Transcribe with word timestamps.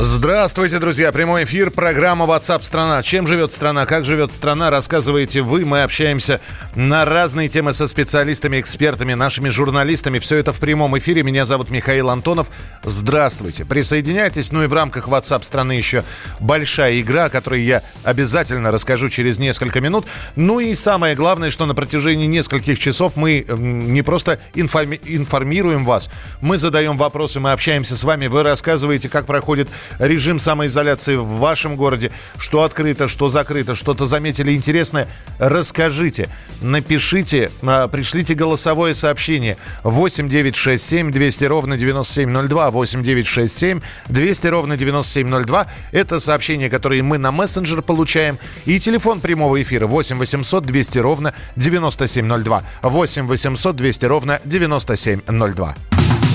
Здравствуйте, 0.00 0.78
друзья. 0.78 1.10
Прямой 1.10 1.42
эфир, 1.42 1.72
программа 1.72 2.24
WhatsApp 2.24 2.62
страна. 2.62 3.02
Чем 3.02 3.26
живет 3.26 3.50
страна, 3.50 3.84
как 3.84 4.04
живет 4.04 4.30
страна, 4.30 4.70
рассказываете 4.70 5.42
вы. 5.42 5.64
Мы 5.64 5.82
общаемся 5.82 6.40
на 6.76 7.04
разные 7.04 7.48
темы 7.48 7.72
со 7.72 7.88
специалистами, 7.88 8.60
экспертами, 8.60 9.14
нашими 9.14 9.48
журналистами. 9.48 10.20
Все 10.20 10.36
это 10.36 10.52
в 10.52 10.60
прямом 10.60 10.96
эфире. 10.98 11.24
Меня 11.24 11.44
зовут 11.44 11.70
Михаил 11.70 12.10
Антонов. 12.10 12.48
Здравствуйте. 12.84 13.64
Присоединяйтесь. 13.64 14.52
Ну 14.52 14.62
и 14.62 14.68
в 14.68 14.72
рамках 14.72 15.08
WhatsApp 15.08 15.42
страны 15.42 15.72
еще 15.72 16.04
большая 16.38 17.00
игра, 17.00 17.24
о 17.24 17.28
которой 17.28 17.62
я 17.62 17.82
обязательно 18.04 18.70
расскажу 18.70 19.08
через 19.08 19.40
несколько 19.40 19.80
минут. 19.80 20.06
Ну 20.36 20.60
и 20.60 20.76
самое 20.76 21.16
главное, 21.16 21.50
что 21.50 21.66
на 21.66 21.74
протяжении 21.74 22.26
нескольких 22.28 22.78
часов 22.78 23.16
мы 23.16 23.44
не 23.48 24.02
просто 24.02 24.38
информи- 24.54 25.00
информируем 25.04 25.84
вас, 25.84 26.08
мы 26.40 26.56
задаем 26.56 26.96
вопросы, 26.96 27.40
мы 27.40 27.50
общаемся 27.50 27.96
с 27.96 28.04
вами, 28.04 28.28
вы 28.28 28.44
рассказываете, 28.44 29.08
как 29.08 29.26
проходит 29.26 29.68
режим 29.98 30.38
самоизоляции 30.38 31.16
в 31.16 31.26
вашем 31.38 31.76
городе, 31.76 32.10
что 32.38 32.62
открыто, 32.62 33.08
что 33.08 33.28
закрыто, 33.28 33.74
что-то 33.74 34.06
заметили 34.06 34.54
интересное, 34.54 35.08
расскажите, 35.38 36.28
напишите, 36.60 37.50
а, 37.62 37.88
пришлите 37.88 38.34
голосовое 38.34 38.94
сообщение 38.94 39.56
8 39.84 40.28
9 40.28 40.56
6 40.56 40.84
7 40.84 41.12
200 41.12 41.44
ровно 41.44 41.76
9702, 41.76 42.70
8 42.70 43.02
9 43.02 43.26
6 43.26 43.58
7 43.58 43.80
200 44.08 44.46
ровно 44.46 44.76
9702. 44.76 45.66
Это 45.92 46.20
сообщение, 46.20 46.70
которое 46.70 47.02
мы 47.02 47.18
на 47.18 47.32
мессенджер 47.32 47.82
получаем. 47.82 48.38
И 48.64 48.78
телефон 48.78 49.20
прямого 49.20 49.60
эфира 49.60 49.86
8 49.86 50.18
800 50.18 50.64
200 50.64 50.98
ровно 50.98 51.34
9702. 51.56 52.62
8 52.82 53.26
800 53.26 53.76
200 53.76 54.04
ровно 54.06 54.40
9702. 54.44 55.74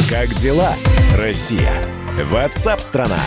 Как 0.10 0.34
дела, 0.36 0.76
Россия? 1.18 2.03
Ватсап-страна! 2.22 3.20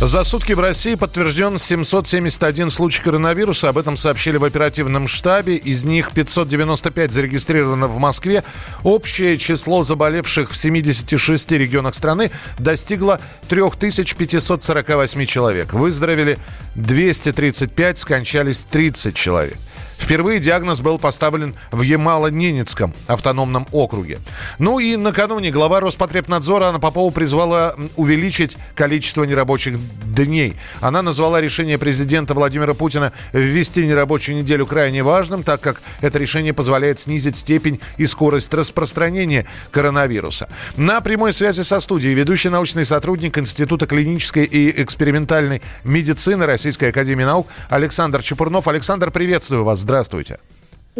За 0.00 0.24
сутки 0.24 0.52
в 0.54 0.60
России 0.60 0.94
подтвержден 0.96 1.58
771 1.58 2.70
случай 2.70 3.02
коронавируса. 3.02 3.68
Об 3.68 3.78
этом 3.78 3.96
сообщили 3.96 4.36
в 4.36 4.44
оперативном 4.44 5.06
штабе. 5.06 5.56
Из 5.56 5.84
них 5.84 6.10
595 6.12 7.12
зарегистрировано 7.12 7.86
в 7.86 7.98
Москве. 7.98 8.42
Общее 8.82 9.36
число 9.36 9.84
заболевших 9.84 10.50
в 10.50 10.56
76 10.56 11.52
регионах 11.52 11.94
страны 11.94 12.30
достигло 12.58 13.20
3548 13.48 15.26
человек. 15.26 15.72
Выздоровели 15.72 16.38
235, 16.74 17.98
скончались 17.98 18.64
30 18.70 19.14
человек. 19.14 19.58
Впервые 20.00 20.40
диагноз 20.40 20.80
был 20.80 20.98
поставлен 20.98 21.54
в 21.70 21.82
Ямало-Ненецком 21.82 22.92
автономном 23.06 23.68
округе. 23.70 24.18
Ну 24.58 24.80
и 24.80 24.96
накануне 24.96 25.52
глава 25.52 25.78
Роспотребнадзора 25.78 26.64
Анна 26.64 26.80
Попова 26.80 27.12
призвала 27.12 27.76
увеличить 27.96 28.56
количество 28.74 29.22
нерабочих 29.22 29.76
дней. 30.06 30.56
Она 30.80 31.02
назвала 31.02 31.40
решение 31.40 31.78
президента 31.78 32.34
Владимира 32.34 32.74
Путина 32.74 33.12
ввести 33.32 33.86
нерабочую 33.86 34.38
неделю 34.38 34.66
крайне 34.66 35.02
важным, 35.02 35.44
так 35.44 35.60
как 35.60 35.80
это 36.00 36.18
решение 36.18 36.54
позволяет 36.54 36.98
снизить 36.98 37.36
степень 37.36 37.78
и 37.96 38.06
скорость 38.06 38.52
распространения 38.52 39.46
коронавируса. 39.70 40.48
На 40.76 41.02
прямой 41.02 41.32
связи 41.32 41.60
со 41.60 41.78
студией 41.78 42.14
ведущий 42.14 42.48
научный 42.48 42.84
сотрудник 42.84 43.38
Института 43.38 43.86
клинической 43.86 44.44
и 44.44 44.82
экспериментальной 44.82 45.62
медицины 45.84 46.46
Российской 46.46 46.86
Академии 46.86 47.24
Наук 47.24 47.46
Александр 47.68 48.22
Чепурнов. 48.22 48.66
Александр, 48.66 49.10
приветствую 49.10 49.62
вас. 49.62 49.84
Здравствуйте. 49.90 50.38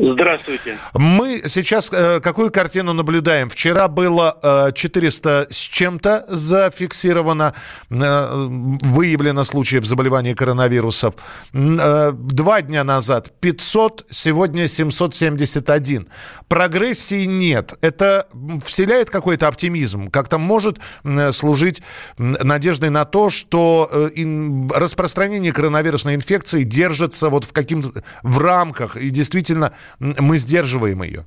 Здравствуйте. 0.03 0.79
Мы 0.95 1.43
сейчас 1.47 1.93
э, 1.93 2.20
какую 2.20 2.51
картину 2.51 2.95
наблюдаем? 2.95 3.51
Вчера 3.51 3.87
было 3.87 4.39
э, 4.43 4.73
400 4.75 5.48
с 5.51 5.56
чем-то 5.56 6.25
зафиксировано, 6.29 7.55
э, 7.91 8.47
выявлено 8.83 9.44
случаев 9.44 9.84
заболевания 9.84 10.34
коронавирусов. 10.34 11.16
Э, 11.53 12.12
два 12.15 12.62
дня 12.62 12.83
назад 12.83 13.33
500, 13.41 14.06
сегодня 14.10 14.69
771. 14.69 16.09
Прогрессии 16.49 17.27
нет. 17.27 17.75
Это 17.83 18.27
вселяет 18.65 19.10
какой-то 19.10 19.49
оптимизм? 19.49 20.10
Как-то 20.10 20.39
может 20.39 20.78
э, 21.05 21.31
служить 21.33 21.83
надеждой 22.16 22.89
на 22.89 23.05
то, 23.05 23.28
что 23.28 23.89
э, 23.93 24.10
ин, 24.15 24.71
распространение 24.75 25.53
коронавирусной 25.53 26.15
инфекции 26.15 26.62
держится 26.62 27.28
вот 27.28 27.44
в 27.44 27.53
каким 27.53 27.93
в 28.22 28.39
рамках 28.39 28.97
и 28.97 29.10
действительно 29.10 29.75
мы 29.99 30.39
сдерживаем 30.39 31.03
ее? 31.03 31.27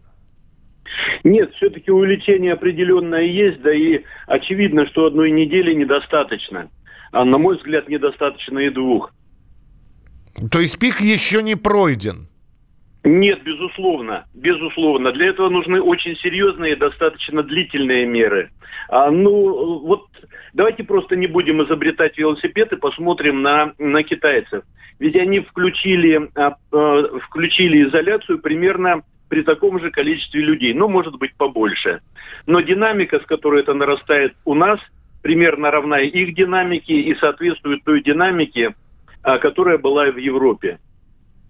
Нет, 1.24 1.53
все-таки 1.56 1.91
увеличение 1.91 2.53
определенное 2.53 3.24
есть, 3.24 3.62
да 3.62 3.74
и 3.74 4.01
очевидно, 4.28 4.85
что 4.88 5.06
одной 5.06 5.31
недели 5.31 5.74
недостаточно. 5.74 6.69
А 7.12 7.25
на 7.25 7.38
мой 7.38 7.57
взгляд, 7.57 7.88
недостаточно 7.88 8.59
и 8.59 8.69
двух. 8.69 9.13
То 10.51 10.59
есть 10.59 10.79
пик 10.79 11.01
еще 11.01 11.44
не 11.44 11.56
пройден? 11.56 12.28
Нет, 13.03 13.43
безусловно, 13.43 14.25
безусловно. 14.33 15.11
Для 15.11 15.27
этого 15.27 15.49
нужны 15.49 15.81
очень 15.81 16.15
серьезные 16.15 16.73
и 16.73 16.77
достаточно 16.77 17.43
длительные 17.43 18.05
меры. 18.05 18.51
А, 18.87 19.11
ну, 19.11 19.79
вот 19.79 20.07
давайте 20.53 20.85
просто 20.85 21.17
не 21.17 21.27
будем 21.27 21.61
изобретать 21.63 22.17
велосипед 22.17 22.71
и 22.71 22.77
посмотрим 22.77 23.41
на, 23.41 23.73
на 23.77 24.03
китайцев. 24.03 24.63
Ведь 24.99 25.17
они 25.17 25.41
включили, 25.41 26.29
а, 26.35 26.55
а, 26.71 27.19
включили 27.19 27.83
изоляцию 27.83 28.39
примерно 28.39 29.01
при 29.27 29.41
таком 29.41 29.81
же 29.81 29.91
количестве 29.91 30.41
людей, 30.41 30.73
ну, 30.73 30.87
может 30.87 31.17
быть, 31.17 31.35
побольше. 31.35 31.99
Но 32.45 32.61
динамика, 32.61 33.19
с 33.19 33.25
которой 33.25 33.61
это 33.61 33.73
нарастает 33.73 34.33
у 34.45 34.53
нас, 34.53 34.79
примерно 35.21 35.71
равна 35.71 35.99
их 35.99 36.35
динамике 36.35 37.01
и 37.01 37.15
соответствует 37.15 37.83
той 37.83 38.01
динамике, 38.01 38.75
а, 39.23 39.39
которая 39.39 39.77
была 39.77 40.09
в 40.09 40.17
Европе. 40.17 40.79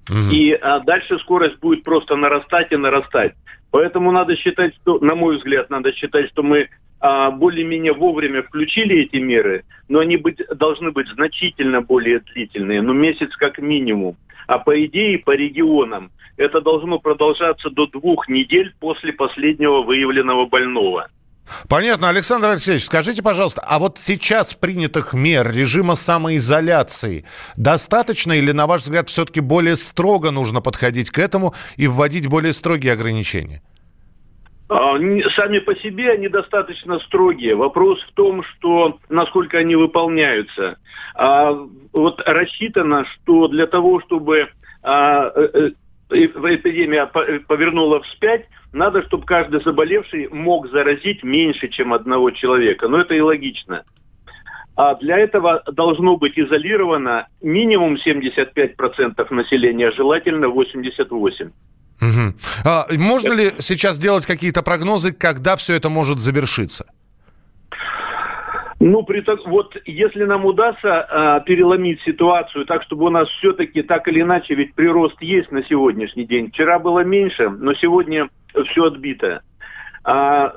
Угу. 0.09 0.31
И 0.31 0.53
а, 0.53 0.79
дальше 0.79 1.17
скорость 1.19 1.59
будет 1.59 1.83
просто 1.83 2.15
нарастать 2.15 2.71
и 2.71 2.77
нарастать. 2.77 3.33
Поэтому 3.71 4.11
надо 4.11 4.35
считать, 4.35 4.75
что, 4.75 4.99
на 4.99 5.15
мой 5.15 5.37
взгляд, 5.37 5.69
надо 5.69 5.93
считать, 5.93 6.29
что 6.29 6.43
мы 6.43 6.69
а, 6.99 7.31
более-менее 7.31 7.93
вовремя 7.93 8.43
включили 8.43 8.97
эти 8.97 9.17
меры, 9.17 9.65
но 9.89 9.99
они 9.99 10.17
быть, 10.17 10.41
должны 10.55 10.91
быть 10.91 11.07
значительно 11.07 11.81
более 11.81 12.19
длительные, 12.19 12.81
ну 12.81 12.93
месяц 12.93 13.35
как 13.35 13.57
минимум. 13.57 14.15
А 14.47 14.59
по 14.59 14.85
идее, 14.85 15.19
по 15.19 15.31
регионам, 15.31 16.11
это 16.37 16.61
должно 16.61 16.99
продолжаться 16.99 17.69
до 17.69 17.87
двух 17.87 18.29
недель 18.29 18.73
после 18.79 19.11
последнего 19.11 19.81
выявленного 19.81 20.45
больного. 20.45 21.09
Понятно. 21.69 22.09
Александр 22.09 22.49
Алексеевич, 22.49 22.85
скажите, 22.85 23.21
пожалуйста, 23.21 23.61
а 23.65 23.79
вот 23.79 23.99
сейчас 23.99 24.53
принятых 24.53 25.13
мер 25.13 25.51
режима 25.51 25.95
самоизоляции 25.95 27.25
достаточно 27.57 28.33
или, 28.33 28.51
на 28.51 28.67
ваш 28.67 28.81
взгляд, 28.81 29.09
все-таки 29.09 29.41
более 29.41 29.75
строго 29.75 30.31
нужно 30.31 30.61
подходить 30.61 31.09
к 31.09 31.19
этому 31.19 31.53
и 31.75 31.87
вводить 31.87 32.27
более 32.27 32.53
строгие 32.53 32.93
ограничения? 32.93 33.61
А, 34.69 34.97
сами 35.35 35.59
по 35.59 35.75
себе 35.75 36.11
они 36.11 36.29
достаточно 36.29 36.99
строгие. 36.99 37.55
Вопрос 37.55 38.01
в 38.03 38.13
том, 38.13 38.43
что 38.43 38.97
насколько 39.09 39.57
они 39.57 39.75
выполняются. 39.75 40.77
А, 41.15 41.51
вот 41.91 42.21
рассчитано, 42.25 43.05
что 43.05 43.47
для 43.49 43.67
того, 43.67 44.01
чтобы 44.01 44.49
а, 44.81 45.31
э, 45.35 45.49
э, 45.53 45.71
эпидемия 46.13 47.05
повернула 47.05 48.01
вспять, 48.03 48.47
надо, 48.71 49.03
чтобы 49.03 49.25
каждый 49.25 49.61
заболевший 49.63 50.27
мог 50.29 50.69
заразить 50.69 51.23
меньше, 51.23 51.67
чем 51.69 51.93
одного 51.93 52.31
человека. 52.31 52.87
Но 52.87 52.99
это 52.99 53.13
и 53.13 53.21
логично. 53.21 53.83
А 54.75 54.95
для 54.95 55.19
этого 55.19 55.63
должно 55.71 56.17
быть 56.17 56.37
изолировано 56.37 57.27
минимум 57.41 57.95
75% 57.95 59.33
населения, 59.33 59.91
желательно 59.91 60.45
88%. 60.45 61.51
Угу. 62.01 62.33
А, 62.65 62.85
можно 62.91 63.33
ли 63.33 63.51
сейчас 63.59 63.99
делать 63.99 64.25
какие-то 64.25 64.63
прогнозы, 64.63 65.13
когда 65.13 65.55
все 65.55 65.75
это 65.75 65.89
может 65.89 66.19
завершиться? 66.19 66.85
Ну, 68.85 69.03
при 69.03 69.23
вот 69.45 69.77
если 69.85 70.25
нам 70.25 70.43
удастся 70.43 71.03
а, 71.03 71.39
переломить 71.39 72.01
ситуацию 72.01 72.65
так, 72.65 72.83
чтобы 72.83 73.05
у 73.05 73.09
нас 73.09 73.29
все-таки 73.29 73.81
так 73.81 74.09
или 74.09 74.19
иначе, 74.19 74.55
ведь 74.55 74.75
прирост 74.75 75.21
есть 75.21 75.53
на 75.53 75.63
сегодняшний 75.63 76.25
день. 76.25 76.49
Вчера 76.49 76.79
было 76.79 76.99
меньше, 76.99 77.47
но 77.49 77.73
сегодня 77.75 78.29
все 78.71 78.83
отбито. 78.83 79.41
А, 80.03 80.53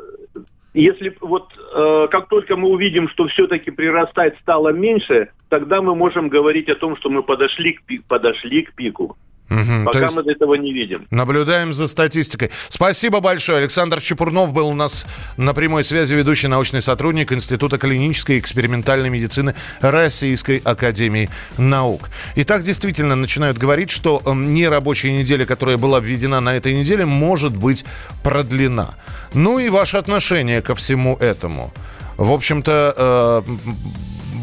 если 0.74 1.16
вот 1.20 1.52
э, 1.56 2.08
как 2.10 2.28
только 2.28 2.56
мы 2.56 2.68
увидим, 2.68 3.08
что 3.10 3.28
все-таки 3.28 3.70
прирастать 3.70 4.36
стало 4.40 4.70
меньше, 4.70 5.30
тогда 5.48 5.80
мы 5.80 5.94
можем 5.94 6.28
говорить 6.28 6.68
о 6.68 6.74
том, 6.74 6.96
что 6.96 7.08
мы 7.10 7.22
подошли 7.22 7.74
к, 7.74 7.84
пик, 7.84 8.04
подошли 8.08 8.62
к 8.62 8.74
пику. 8.74 9.16
Угу, 9.48 9.84
Пока 9.84 10.10
мы 10.10 10.22
этого 10.22 10.54
не 10.54 10.72
видим. 10.72 11.06
Наблюдаем 11.10 11.72
за 11.72 11.86
статистикой. 11.86 12.50
Спасибо 12.68 13.20
большое. 13.20 13.58
Александр 13.58 14.00
Чепурнов 14.00 14.52
был 14.52 14.68
у 14.68 14.74
нас 14.74 15.06
на 15.36 15.54
прямой 15.54 15.84
связи, 15.84 16.14
ведущий 16.14 16.48
научный 16.48 16.82
сотрудник 16.82 17.32
Института 17.32 17.78
клинической 17.78 18.36
и 18.36 18.38
экспериментальной 18.40 19.08
медицины 19.08 19.54
Российской 19.80 20.58
Академии 20.64 21.30
Наук. 21.58 22.10
И 22.34 22.42
так 22.42 22.62
действительно 22.62 23.14
начинают 23.14 23.56
говорить, 23.56 23.90
что 23.90 24.20
эм, 24.26 24.52
нерабочая 24.52 25.12
неделя, 25.12 25.46
которая 25.46 25.76
была 25.76 26.00
введена 26.00 26.40
на 26.40 26.56
этой 26.56 26.74
неделе, 26.74 27.06
может 27.06 27.56
быть 27.56 27.84
продлена. 28.24 28.94
Ну 29.32 29.60
и 29.60 29.68
ваше 29.68 29.96
отношение 29.96 30.60
ко 30.60 30.74
всему 30.74 31.16
этому. 31.16 31.72
В 32.16 32.32
общем-то, 32.32 32.94
э, 32.96 33.42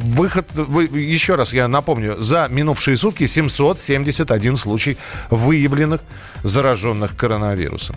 выход, 0.04 0.48
вы, 0.54 0.84
еще 0.86 1.36
раз 1.36 1.54
я 1.54 1.68
напомню, 1.68 2.16
за 2.20 2.48
минувшие 2.50 2.98
сутки 2.98 3.26
771 3.26 4.58
случай 4.58 4.98
выявленных 5.30 6.02
зараженных 6.44 7.16
коронавирусом. 7.16 7.96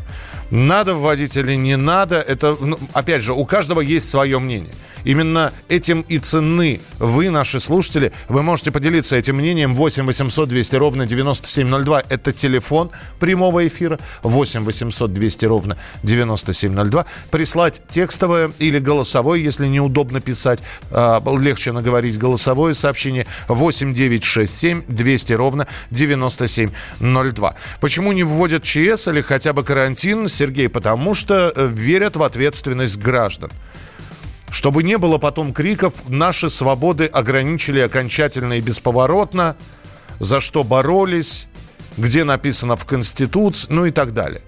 Надо 0.50 0.94
вводить 0.94 1.36
или 1.36 1.54
не 1.54 1.76
надо, 1.76 2.20
это, 2.20 2.56
ну, 2.60 2.78
опять 2.92 3.22
же, 3.22 3.32
у 3.32 3.44
каждого 3.44 3.80
есть 3.80 4.08
свое 4.08 4.38
мнение. 4.38 4.72
Именно 5.06 5.52
этим 5.68 6.04
и 6.08 6.18
ценны 6.18 6.80
вы, 6.98 7.30
наши 7.30 7.60
слушатели. 7.60 8.10
Вы 8.28 8.42
можете 8.42 8.72
поделиться 8.72 9.16
этим 9.16 9.36
мнением 9.36 9.72
8 9.76 10.04
800 10.04 10.48
200 10.48 10.76
ровно 10.76 11.06
9702. 11.06 12.02
Это 12.08 12.32
телефон 12.32 12.90
прямого 13.20 13.64
эфира 13.68 14.00
8 14.24 14.64
800 14.64 15.12
200 15.12 15.44
ровно 15.44 15.78
9702. 16.02 17.06
Прислать 17.30 17.82
текстовое 17.88 18.50
или 18.58 18.80
голосовое, 18.80 19.44
если 19.44 19.68
неудобно 19.68 20.20
писать. 20.20 20.64
Э, 20.90 21.20
легче 21.38 21.70
наговорить 21.70 22.18
голосовое 22.18 22.74
сообщение 22.74 23.26
8 23.46 23.94
9 23.94 24.24
6 24.24 24.52
7 24.52 24.82
200 24.88 25.32
ровно 25.34 25.68
9702. 25.92 27.54
Почему 27.80 28.10
не 28.10 28.24
вводят 28.24 28.64
ЧС 28.64 29.06
или 29.06 29.20
хотя 29.20 29.52
бы 29.52 29.62
карантин, 29.62 30.26
Сергей? 30.36 30.68
Потому 30.68 31.14
что 31.14 31.52
э, 31.54 31.66
верят 31.66 32.16
в 32.16 32.22
ответственность 32.22 32.98
граждан. 32.98 33.50
Чтобы 34.50 34.82
не 34.82 34.96
было 34.96 35.18
потом 35.18 35.52
криков, 35.52 36.08
наши 36.08 36.48
свободы 36.48 37.06
ограничили 37.06 37.80
окончательно 37.80 38.54
и 38.54 38.60
бесповоротно, 38.60 39.56
за 40.20 40.40
что 40.40 40.62
боролись, 40.64 41.48
где 41.96 42.24
написано 42.24 42.76
в 42.76 42.84
Конституции, 42.84 43.68
ну 43.70 43.86
и 43.86 43.90
так 43.90 44.12
далее. 44.12 44.42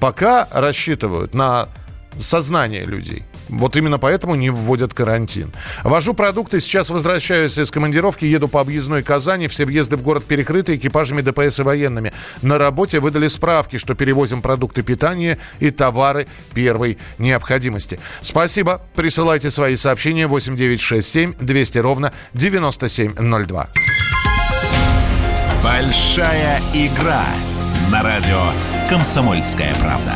Пока 0.00 0.48
рассчитывают 0.50 1.34
на 1.34 1.68
сознание 2.18 2.84
людей. 2.84 3.24
Вот 3.52 3.76
именно 3.76 3.98
поэтому 3.98 4.34
не 4.34 4.50
вводят 4.50 4.94
карантин. 4.94 5.52
Вожу 5.84 6.14
продукты, 6.14 6.58
сейчас 6.58 6.88
возвращаюсь 6.90 7.58
из 7.58 7.70
командировки, 7.70 8.24
еду 8.24 8.48
по 8.48 8.60
объездной 8.60 9.02
Казани, 9.02 9.46
все 9.46 9.66
въезды 9.66 9.96
в 9.96 10.02
город 10.02 10.24
перекрыты 10.24 10.76
экипажами 10.76 11.20
ДПС 11.20 11.58
и 11.58 11.62
военными. 11.62 12.12
На 12.40 12.56
работе 12.56 12.98
выдали 12.98 13.28
справки, 13.28 13.76
что 13.76 13.94
перевозим 13.94 14.40
продукты 14.40 14.82
питания 14.82 15.38
и 15.60 15.70
товары 15.70 16.26
первой 16.54 16.98
необходимости. 17.18 18.00
Спасибо, 18.22 18.80
присылайте 18.96 19.50
свои 19.50 19.76
сообщения 19.76 20.26
8967 20.26 21.34
200 21.38 21.78
ровно 21.78 22.12
9702. 22.32 23.68
Большая 25.62 26.60
игра 26.74 27.24
на 27.90 28.02
радио 28.02 28.40
«Комсомольская 28.88 29.74
правда». 29.76 30.14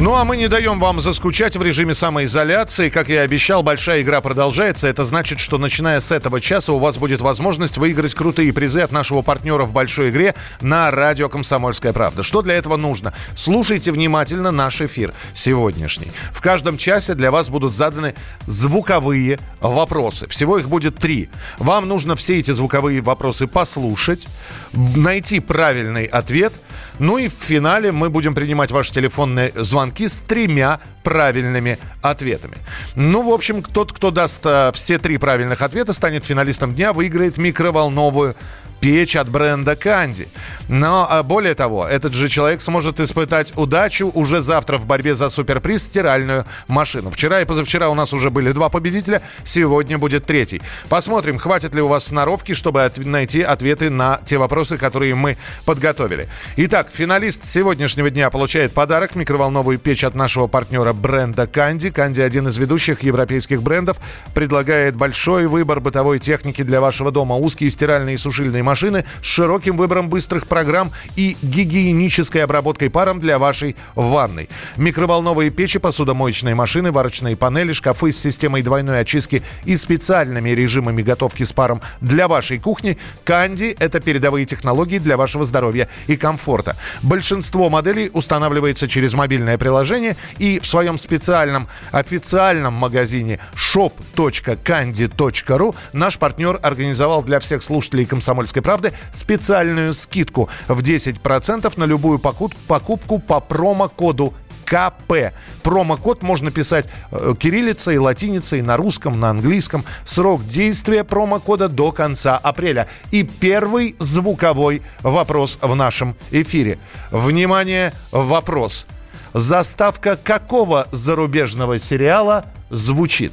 Ну 0.00 0.14
а 0.14 0.24
мы 0.24 0.38
не 0.38 0.48
даем 0.48 0.80
вам 0.80 0.98
заскучать 0.98 1.58
в 1.58 1.62
режиме 1.62 1.92
самоизоляции. 1.92 2.88
Как 2.88 3.10
я 3.10 3.16
и 3.16 3.18
обещал, 3.18 3.62
большая 3.62 4.00
игра 4.00 4.22
продолжается. 4.22 4.88
Это 4.88 5.04
значит, 5.04 5.40
что 5.40 5.58
начиная 5.58 6.00
с 6.00 6.10
этого 6.10 6.40
часа 6.40 6.72
у 6.72 6.78
вас 6.78 6.96
будет 6.96 7.20
возможность 7.20 7.76
выиграть 7.76 8.14
крутые 8.14 8.50
призы 8.54 8.80
от 8.80 8.92
нашего 8.92 9.20
партнера 9.20 9.64
в 9.64 9.74
большой 9.74 10.08
игре 10.08 10.34
на 10.62 10.90
радио 10.90 11.28
«Комсомольская 11.28 11.92
правда». 11.92 12.22
Что 12.22 12.40
для 12.40 12.54
этого 12.54 12.78
нужно? 12.78 13.12
Слушайте 13.36 13.92
внимательно 13.92 14.50
наш 14.50 14.80
эфир 14.80 15.12
сегодняшний. 15.34 16.10
В 16.32 16.40
каждом 16.40 16.78
часе 16.78 17.12
для 17.12 17.30
вас 17.30 17.50
будут 17.50 17.74
заданы 17.74 18.14
звуковые 18.46 19.38
вопросы. 19.60 20.26
Всего 20.28 20.56
их 20.56 20.70
будет 20.70 20.96
три. 20.96 21.28
Вам 21.58 21.86
нужно 21.86 22.16
все 22.16 22.38
эти 22.38 22.52
звуковые 22.52 23.02
вопросы 23.02 23.46
послушать, 23.46 24.28
найти 24.72 25.40
правильный 25.40 26.06
ответ– 26.06 26.54
ну 27.00 27.16
и 27.16 27.28
в 27.28 27.32
финале 27.32 27.92
мы 27.92 28.10
будем 28.10 28.34
принимать 28.34 28.70
ваши 28.70 28.92
телефонные 28.92 29.52
звонки 29.56 29.89
с 29.98 30.18
тремя 30.20 30.80
правильными 31.02 31.78
ответами. 32.02 32.56
Ну, 32.94 33.22
в 33.22 33.32
общем, 33.32 33.62
тот, 33.62 33.92
кто 33.92 34.10
даст 34.10 34.40
э, 34.44 34.70
все 34.74 34.98
три 34.98 35.18
правильных 35.18 35.62
ответа, 35.62 35.92
станет 35.92 36.24
финалистом 36.24 36.74
дня, 36.74 36.92
выиграет 36.92 37.38
микроволновую 37.38 38.34
печь 38.80 39.16
от 39.16 39.28
бренда 39.28 39.76
Канди. 39.76 40.28
Но 40.68 41.06
а, 41.08 41.22
более 41.22 41.54
того, 41.54 41.86
этот 41.86 42.14
же 42.14 42.28
человек 42.28 42.60
сможет 42.60 42.98
испытать 43.00 43.52
удачу 43.56 44.10
уже 44.14 44.42
завтра 44.42 44.78
в 44.78 44.86
борьбе 44.86 45.14
за 45.14 45.28
суперприз 45.28 45.84
стиральную 45.84 46.44
машину. 46.66 47.10
Вчера 47.10 47.42
и 47.42 47.44
позавчера 47.44 47.88
у 47.90 47.94
нас 47.94 48.12
уже 48.12 48.30
были 48.30 48.52
два 48.52 48.68
победителя, 48.68 49.22
сегодня 49.44 49.98
будет 49.98 50.26
третий. 50.26 50.62
Посмотрим, 50.88 51.38
хватит 51.38 51.74
ли 51.74 51.82
у 51.82 51.88
вас 51.88 52.06
сноровки, 52.06 52.54
чтобы 52.54 52.84
от, 52.84 52.98
найти 52.98 53.42
ответы 53.42 53.90
на 53.90 54.20
те 54.24 54.38
вопросы, 54.38 54.78
которые 54.78 55.14
мы 55.14 55.36
подготовили. 55.64 56.28
Итак, 56.56 56.88
финалист 56.92 57.46
сегодняшнего 57.46 58.10
дня 58.10 58.30
получает 58.30 58.72
подарок 58.72 59.14
микроволновую 59.14 59.78
печь 59.78 60.04
от 60.04 60.14
нашего 60.14 60.46
партнера 60.46 60.92
бренда 60.92 61.46
Канди. 61.46 61.90
Канди 61.90 62.20
один 62.20 62.48
из 62.48 62.56
ведущих 62.56 63.02
европейских 63.02 63.62
брендов, 63.62 63.98
предлагает 64.34 64.96
большой 64.96 65.46
выбор 65.46 65.80
бытовой 65.80 66.18
техники 66.18 66.62
для 66.62 66.80
вашего 66.80 67.10
дома, 67.10 67.36
узкие 67.36 67.68
стиральные 67.70 68.14
и 68.14 68.16
сушильные 68.16 68.62
машины 68.62 68.69
с 68.74 69.26
широким 69.26 69.76
выбором 69.76 70.08
быстрых 70.08 70.46
программ 70.46 70.92
и 71.16 71.36
гигиенической 71.42 72.44
обработкой 72.44 72.90
паром 72.90 73.20
для 73.20 73.38
вашей 73.38 73.76
ванной. 73.94 74.48
Микроволновые 74.76 75.50
печи, 75.50 75.78
посудомоечные 75.78 76.54
машины, 76.54 76.92
варочные 76.92 77.36
панели, 77.36 77.72
шкафы 77.72 78.12
с 78.12 78.18
системой 78.18 78.62
двойной 78.62 79.00
очистки 79.00 79.42
и 79.64 79.76
специальными 79.76 80.50
режимами 80.50 81.02
готовки 81.02 81.44
с 81.44 81.52
паром 81.52 81.80
для 82.00 82.28
вашей 82.28 82.58
кухни. 82.58 82.98
Канди– 83.24 83.76
это 83.78 84.00
передовые 84.00 84.46
технологии 84.46 84.98
для 84.98 85.16
вашего 85.16 85.44
здоровья 85.44 85.88
и 86.06 86.16
комфорта. 86.16 86.76
Большинство 87.02 87.68
моделей 87.70 88.10
устанавливается 88.12 88.88
через 88.88 89.14
мобильное 89.14 89.58
приложение 89.58 90.16
и 90.38 90.60
в 90.60 90.66
своем 90.66 90.98
специальном 90.98 91.68
официальном 91.92 92.74
магазине 92.74 93.38
shop.candy.ru 93.54 95.74
наш 95.92 96.18
партнер 96.18 96.58
организовал 96.62 97.22
для 97.22 97.38
всех 97.40 97.62
слушателей 97.62 98.06
комсомольской 98.06 98.59
«Комсомольской 98.60 98.62
правды» 98.62 98.92
специальную 99.12 99.94
скидку 99.94 100.48
в 100.68 100.80
10% 100.80 101.72
на 101.76 101.84
любую 101.84 102.18
покупку 102.18 103.18
по 103.18 103.40
промокоду 103.40 104.34
КП. 104.64 105.32
Промокод 105.64 106.22
можно 106.22 106.52
писать 106.52 106.86
э, 107.10 107.34
кириллицей, 107.38 107.98
латиницей, 107.98 108.62
на 108.62 108.76
русском, 108.76 109.18
на 109.18 109.30
английском. 109.30 109.84
Срок 110.04 110.46
действия 110.46 111.02
промокода 111.02 111.68
до 111.68 111.90
конца 111.90 112.38
апреля. 112.38 112.86
И 113.10 113.24
первый 113.24 113.96
звуковой 113.98 114.82
вопрос 115.02 115.58
в 115.60 115.74
нашем 115.74 116.14
эфире. 116.30 116.78
Внимание, 117.10 117.92
вопрос. 118.12 118.86
Заставка 119.34 120.16
какого 120.16 120.86
зарубежного 120.92 121.78
сериала 121.78 122.44
звучит? 122.70 123.32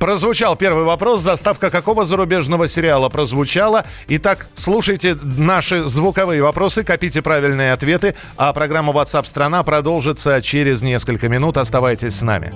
Прозвучал 0.00 0.56
первый 0.56 0.84
вопрос. 0.84 1.20
Заставка 1.20 1.68
какого 1.68 2.06
зарубежного 2.06 2.68
сериала 2.68 3.10
прозвучала? 3.10 3.84
Итак, 4.08 4.48
слушайте 4.54 5.14
наши 5.22 5.82
звуковые 5.82 6.42
вопросы, 6.42 6.82
копите 6.82 7.20
правильные 7.20 7.74
ответы, 7.74 8.14
а 8.38 8.54
программа 8.54 8.94
WhatsApp 8.94 9.26
страна 9.26 9.62
продолжится 9.62 10.40
через 10.40 10.80
несколько 10.80 11.28
минут. 11.28 11.58
Оставайтесь 11.58 12.16
с 12.16 12.22
нами. 12.22 12.54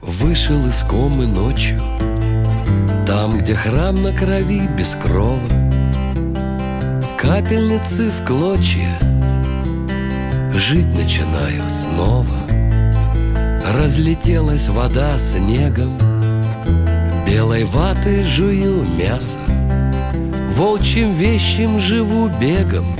Вышел 0.00 0.66
из 0.66 0.82
комы 0.82 1.28
ночью 1.28 1.80
там, 3.12 3.36
где 3.36 3.54
храм 3.54 4.02
на 4.02 4.10
крови 4.14 4.66
без 4.68 4.94
крова 4.94 5.38
Капельницы 7.18 8.08
в 8.08 8.24
клочья 8.24 8.98
Жить 10.54 10.86
начинаю 10.94 11.62
снова. 11.68 12.34
Разлетелась 13.74 14.68
вода 14.68 15.18
снегом 15.18 15.98
Белой 17.26 17.64
ваты 17.64 18.24
жую 18.24 18.82
мясо 18.98 19.36
Волчьим 20.56 21.12
вещим 21.14 21.78
живу 21.78 22.30
бегом. 22.40 22.96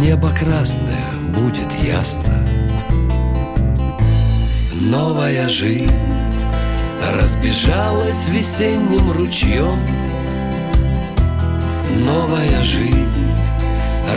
Небо 0.00 0.30
красное 0.30 1.04
будет 1.34 1.68
ясно. 1.82 2.46
Новая 4.72 5.48
жизнь 5.48 6.27
Разбежалась 7.06 8.28
весенним 8.28 9.12
ручьем. 9.12 9.78
Новая 12.04 12.62
жизнь 12.62 13.30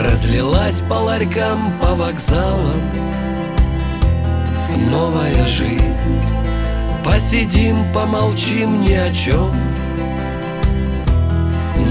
Разлилась 0.00 0.82
по 0.82 0.94
ларькам, 0.94 1.72
по 1.80 1.94
вокзалам. 1.94 2.80
Новая 4.90 5.46
жизнь 5.46 6.20
Посидим, 7.04 7.92
помолчим 7.92 8.82
ни 8.82 8.92
о 8.92 9.12
чем 9.12 9.50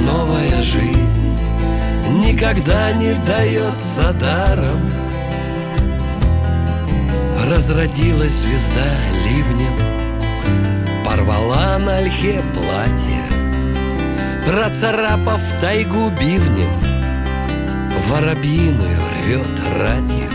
Новая 0.06 0.62
жизнь 0.62 1.38
Никогда 2.26 2.92
не 2.94 3.14
дается 3.26 4.14
даром. 4.14 4.90
Разродилась 7.48 8.34
звезда 8.34 8.88
ливнем 9.26 9.91
Порвала 11.12 11.78
на 11.78 11.98
ольхе 11.98 12.42
платье 12.54 13.22
Процарапав 14.48 15.42
тайгу 15.60 16.10
бивнем 16.10 16.72
Воробьиную 18.08 18.98
рвет 19.20 19.46
ратью 19.78 20.30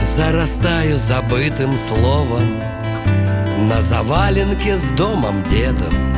Зарастаю 0.00 0.98
забытым 0.98 1.76
словом 1.76 2.60
На 3.68 3.82
заваленке 3.82 4.76
с 4.78 4.90
домом 4.90 5.42
дедом 5.50 6.14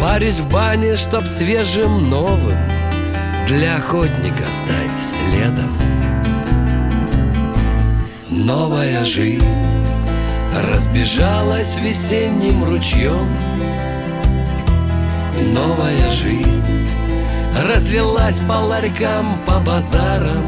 Парюсь 0.00 0.40
в 0.40 0.50
бане, 0.50 0.96
чтоб 0.96 1.26
свежим 1.26 2.08
новым 2.08 2.56
Для 3.46 3.76
охотника 3.76 4.46
стать 4.50 4.98
следом. 4.98 5.76
Новая 8.30 9.04
жизнь 9.04 9.87
Разбежалась 10.60 11.76
весенним 11.76 12.64
ручьем 12.64 13.28
Новая 15.54 16.10
жизнь. 16.10 16.88
Разлилась 17.64 18.40
по 18.40 18.54
ларькам, 18.54 19.38
по 19.46 19.60
базарам 19.60 20.44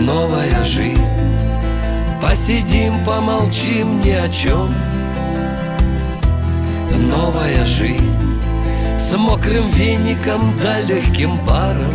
Новая 0.00 0.64
жизнь. 0.64 1.20
Посидим, 2.20 3.04
помолчим 3.04 4.00
ни 4.00 4.10
о 4.10 4.28
чем. 4.28 4.74
Новая 7.08 7.64
жизнь 7.64 8.40
С 8.98 9.16
мокрым 9.16 9.70
веником 9.70 10.58
да 10.62 10.80
легким 10.80 11.38
паром 11.46 11.94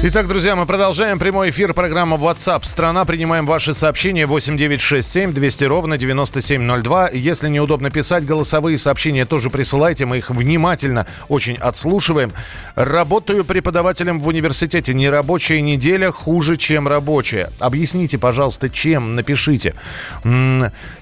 Итак, 0.00 0.28
друзья, 0.28 0.54
мы 0.54 0.64
продолжаем 0.64 1.18
прямой 1.18 1.50
эфир 1.50 1.74
программы 1.74 2.18
WhatsApp 2.18 2.64
страна. 2.64 3.04
Принимаем 3.04 3.46
ваши 3.46 3.74
сообщения 3.74 4.26
8967 4.26 5.32
200 5.32 5.64
ровно 5.64 5.98
9702. 5.98 7.08
Если 7.14 7.48
неудобно 7.48 7.90
писать, 7.90 8.24
голосовые 8.24 8.78
сообщения 8.78 9.26
тоже 9.26 9.50
присылайте. 9.50 10.06
Мы 10.06 10.18
их 10.18 10.30
внимательно 10.30 11.08
очень 11.26 11.56
отслушиваем. 11.56 12.32
Работаю 12.76 13.44
преподавателем 13.44 14.20
в 14.20 14.28
университете. 14.28 14.94
Нерабочая 14.94 15.60
неделя 15.62 16.12
хуже, 16.12 16.56
чем 16.56 16.86
рабочая. 16.86 17.50
Объясните, 17.58 18.18
пожалуйста, 18.18 18.68
чем? 18.68 19.16
Напишите. 19.16 19.74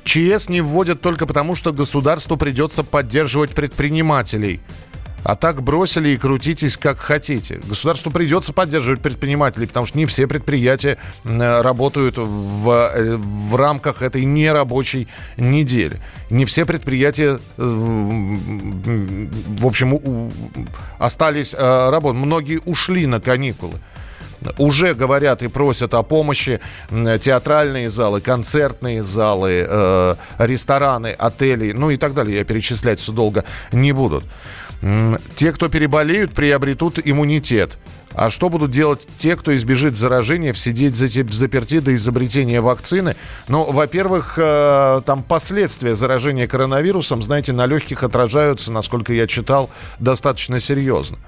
ЧС 0.05 0.49
не 0.49 0.63
вводят 0.63 1.03
только 1.03 1.27
потому, 1.27 1.55
что 1.55 1.71
государству 1.71 2.39
придется 2.39 2.83
поддерживать 2.83 3.51
предпринимателей. 3.51 4.63
А 5.25 5.35
так 5.35 5.63
бросили 5.63 6.11
и 6.11 6.17
крутитесь 6.17 6.77
как 6.77 6.99
хотите. 6.99 7.61
Государству 7.67 8.13
придется 8.13 8.53
поддерживать 8.53 9.01
предпринимателей, 9.01 9.67
потому 9.67 9.87
что 9.87 9.99
не 9.99 10.07
все 10.07 10.27
предприятия 10.27 10.99
работают 11.25 12.17
в, 12.17 12.91
э, 12.95 13.17
в 13.17 13.57
рамках 13.57 14.03
этой 14.03 14.25
нерабочей 14.25 15.09
недели. 15.37 16.01
Не 16.31 16.45
все 16.45 16.65
предприятия, 16.65 17.41
э, 17.57 17.59
в 17.59 19.67
общем, 19.67 20.31
остались 20.99 21.55
э, 21.59 21.91
работать. 21.91 22.21
Многие 22.21 22.61
ушли 22.65 23.07
на 23.07 23.21
каникулы 23.21 23.81
уже 24.59 24.95
говорят 24.95 25.43
и 25.43 25.49
просят 25.49 25.95
о 25.95 26.03
помощи 26.03 26.61
театральные 26.91 27.89
залы, 27.89 28.21
концертные 28.21 29.03
залы, 29.03 29.67
э, 29.69 30.15
рестораны, 30.39 31.09
отели, 31.09 31.73
ну 31.73 31.91
и 31.91 31.97
так 31.97 32.15
далее. 32.15 32.39
Я 32.39 32.45
перечислять 32.45 33.01
все 33.01 33.13
долго 33.13 33.45
не 33.73 33.93
будут. 33.93 34.25
Те, 34.81 35.53
кто 35.53 35.69
переболеют, 35.69 36.33
приобретут 36.33 37.01
иммунитет. 37.03 37.79
А 38.17 38.31
что 38.31 38.49
будут 38.49 38.71
делать 38.71 39.07
те, 39.19 39.37
кто 39.37 39.55
избежит 39.55 39.95
заражения, 39.95 40.55
сидеть 40.55 40.95
в 40.97 41.35
заперти 41.35 41.81
до 41.81 41.95
изобретения 41.95 42.63
вакцины? 42.63 43.15
Ну, 43.47 43.71
во-первых, 43.71 44.39
э, 44.39 45.03
там 45.05 45.23
последствия 45.23 45.95
заражения 45.95 46.47
коронавирусом, 46.47 47.23
знаете, 47.23 47.53
на 47.53 47.67
легких 47.67 48.03
отражаются, 48.03 48.73
насколько 48.73 49.13
я 49.13 49.27
читал, 49.27 49.69
достаточно 49.99 50.61
серьезно. 50.61 51.19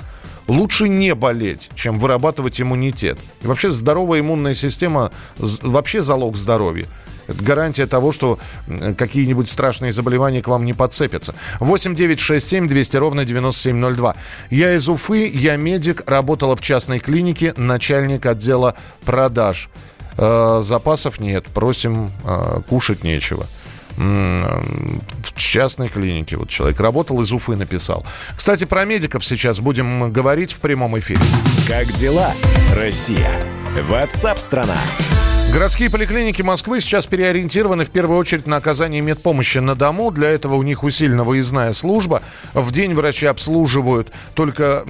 Лучше 0.47 0.89
не 0.89 1.15
болеть, 1.15 1.69
чем 1.75 1.99
вырабатывать 1.99 2.59
иммунитет. 2.59 3.19
И 3.43 3.47
вообще 3.47 3.71
здоровая 3.71 4.21
иммунная 4.21 4.55
система 4.55 5.13
вообще 5.37 6.01
залог 6.01 6.39
здоровья. 6.39 6.87
Это 7.29 7.43
гарантия 7.43 7.87
того, 7.87 8.13
что 8.13 8.39
какие-нибудь 8.97 9.49
страшные 9.49 9.93
заболевания 9.93 10.43
к 10.43 10.49
вам 10.49 10.65
не 10.65 10.73
подцепятся. 10.73 11.35
8 11.61 11.95
9 11.95 12.19
6 12.19 12.47
7 12.47 12.69
200 12.69 12.97
ровно 12.97 13.25
9702. 13.25 14.17
Я 14.51 14.75
из 14.75 14.89
Уфы, 14.89 15.31
я 15.33 15.57
медик, 15.57 16.09
работала 16.09 16.57
в 16.57 16.61
частной 16.61 16.99
клинике, 16.99 17.55
начальник 17.57 18.27
отдела 18.27 18.75
продаж. 19.05 19.69
Э, 20.17 20.61
запасов 20.63 21.21
нет, 21.21 21.47
просим, 21.47 22.11
э, 22.25 22.61
кушать 22.69 23.05
нечего 23.05 23.47
в 23.99 25.33
частной 25.35 25.89
клинике. 25.89 26.37
Вот 26.37 26.49
человек 26.49 26.79
работал 26.81 27.21
из 27.21 27.33
Уфы, 27.33 27.57
написал. 27.57 28.07
Кстати, 28.37 28.65
про 28.65 28.85
медиков 28.85 29.25
сейчас 29.25 29.59
будем 29.59 30.13
говорить 30.13 30.53
в 30.53 30.61
прямом 30.61 30.99
эфире. 30.99 31.21
Как 31.67 31.93
дела, 31.95 32.33
Россия? 32.75 33.31
Ватсап-страна! 33.89 34.77
Городские 35.51 35.89
поликлиники 35.89 36.43
Москвы 36.43 36.81
сейчас 36.81 37.07
переориентированы 37.07 37.87
в 37.87 37.91
первую 37.91 38.19
очередь 38.19 38.47
на 38.47 38.57
оказание 38.57 39.01
медпомощи 39.01 39.59
на 39.59 39.75
дому. 39.75 40.11
Для 40.11 40.29
этого 40.29 40.55
у 40.55 40.63
них 40.63 40.85
усилена 40.85 41.25
выездная 41.25 41.73
служба. 41.73 42.23
В 42.53 42.71
день 42.71 42.95
врачи 42.95 43.25
обслуживают 43.25 44.13
только 44.35 44.85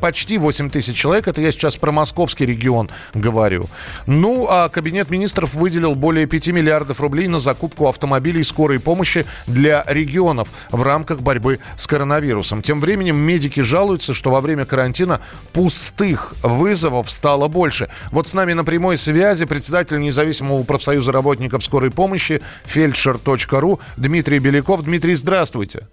почти 0.00 0.38
8 0.38 0.70
тысяч 0.70 0.96
человек. 0.96 1.28
Это 1.28 1.42
я 1.42 1.52
сейчас 1.52 1.76
про 1.76 1.92
московский 1.92 2.46
регион 2.46 2.90
говорю. 3.12 3.68
Ну, 4.06 4.46
а 4.48 4.70
Кабинет 4.70 5.10
министров 5.10 5.52
выделил 5.52 5.94
более 5.94 6.26
5 6.26 6.48
миллиардов 6.48 7.00
рублей 7.00 7.28
на 7.28 7.38
закупку 7.38 7.86
автомобилей 7.86 8.44
скорой 8.44 8.80
помощи 8.80 9.26
для 9.46 9.84
регионов 9.86 10.48
в 10.70 10.82
рамках 10.82 11.20
борьбы 11.20 11.60
с 11.76 11.86
коронавирусом. 11.86 12.62
Тем 12.62 12.80
временем 12.80 13.16
медики 13.16 13.60
жалуются, 13.60 14.14
что 14.14 14.30
во 14.30 14.40
время 14.40 14.64
карантина 14.64 15.20
пустых 15.52 16.34
вызовов 16.42 17.10
стало 17.10 17.46
больше. 17.48 17.90
Вот 18.10 18.26
с 18.26 18.32
нами 18.32 18.54
на 18.54 18.64
прямой 18.64 18.96
связи 18.96 19.44
председатель 19.44 19.97
председатель 19.98 20.00
независимого 20.00 20.64
профсоюза 20.64 21.12
работников 21.12 21.62
скорой 21.62 21.90
помощи 21.90 22.40
фельдшер.ру 22.64 23.80
Дмитрий 23.96 24.38
Беляков. 24.38 24.82
Дмитрий, 24.82 25.16
здравствуйте. 25.16 25.88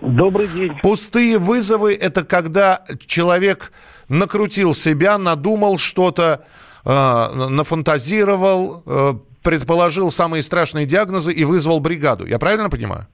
Добрый 0.00 0.48
день. 0.48 0.72
Пустые 0.82 1.38
вызовы– 1.38 1.94
это 2.00 2.24
когда 2.24 2.80
человек 3.06 3.72
накрутил 4.08 4.74
себя, 4.74 5.18
надумал 5.18 5.78
что-то, 5.78 6.44
э, 6.84 7.48
нафантазировал, 7.50 8.82
э, 8.86 9.14
предположил 9.42 10.10
самые 10.10 10.42
страшные 10.42 10.84
диагнозы 10.84 11.32
и 11.32 11.44
вызвал 11.44 11.80
бригаду. 11.80 12.26
Я 12.26 12.38
правильно 12.38 12.68
понимаю? 12.68 13.06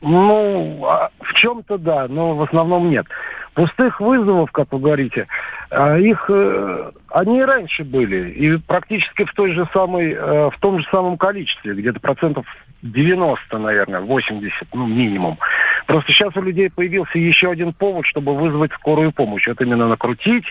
Ну, 0.00 0.84
а 0.86 1.10
в 1.20 1.34
чем-то 1.34 1.78
да, 1.78 2.08
но 2.08 2.34
в 2.34 2.42
основном 2.42 2.90
нет. 2.90 3.06
Пустых 3.54 4.00
вызовов, 4.00 4.50
как 4.50 4.72
вы 4.72 4.80
говорите, 4.80 5.28
а, 5.70 5.96
их 5.96 6.24
э, 6.28 6.90
они 7.10 7.38
и 7.38 7.42
раньше 7.42 7.84
были, 7.84 8.30
и 8.30 8.56
практически 8.58 9.24
в 9.24 9.32
той 9.32 9.52
же 9.52 9.68
самой, 9.72 10.12
э, 10.12 10.50
в 10.50 10.58
том 10.58 10.80
же 10.80 10.86
самом 10.90 11.16
количестве, 11.16 11.74
где-то 11.74 12.00
процентов 12.00 12.46
90, 12.82 13.58
наверное, 13.58 14.00
80, 14.00 14.68
ну, 14.72 14.86
минимум. 14.86 15.38
Просто 15.86 16.12
сейчас 16.12 16.36
у 16.36 16.42
людей 16.42 16.68
появился 16.68 17.16
еще 17.18 17.50
один 17.50 17.72
повод, 17.72 18.06
чтобы 18.06 18.36
вызвать 18.36 18.72
скорую 18.72 19.12
помощь. 19.12 19.46
Это 19.46 19.62
именно 19.62 19.86
накрутить, 19.86 20.46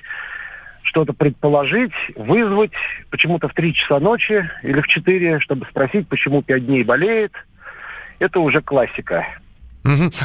что-то 0.83 1.11
предположить, 1.11 1.93
вызвать 2.15 2.71
почему-то 3.09 3.49
в 3.49 3.53
3 3.53 3.73
часа 3.73 3.99
ночи 3.99 4.49
или 4.61 4.79
в 4.79 4.87
4, 4.87 5.41
чтобы 5.41 5.65
спросить, 5.65 6.07
почему 6.07 6.41
5 6.41 6.65
дней 6.65 6.83
болеет. 6.83 7.33
Это 8.19 8.39
уже 8.39 8.61
классика. 8.61 9.25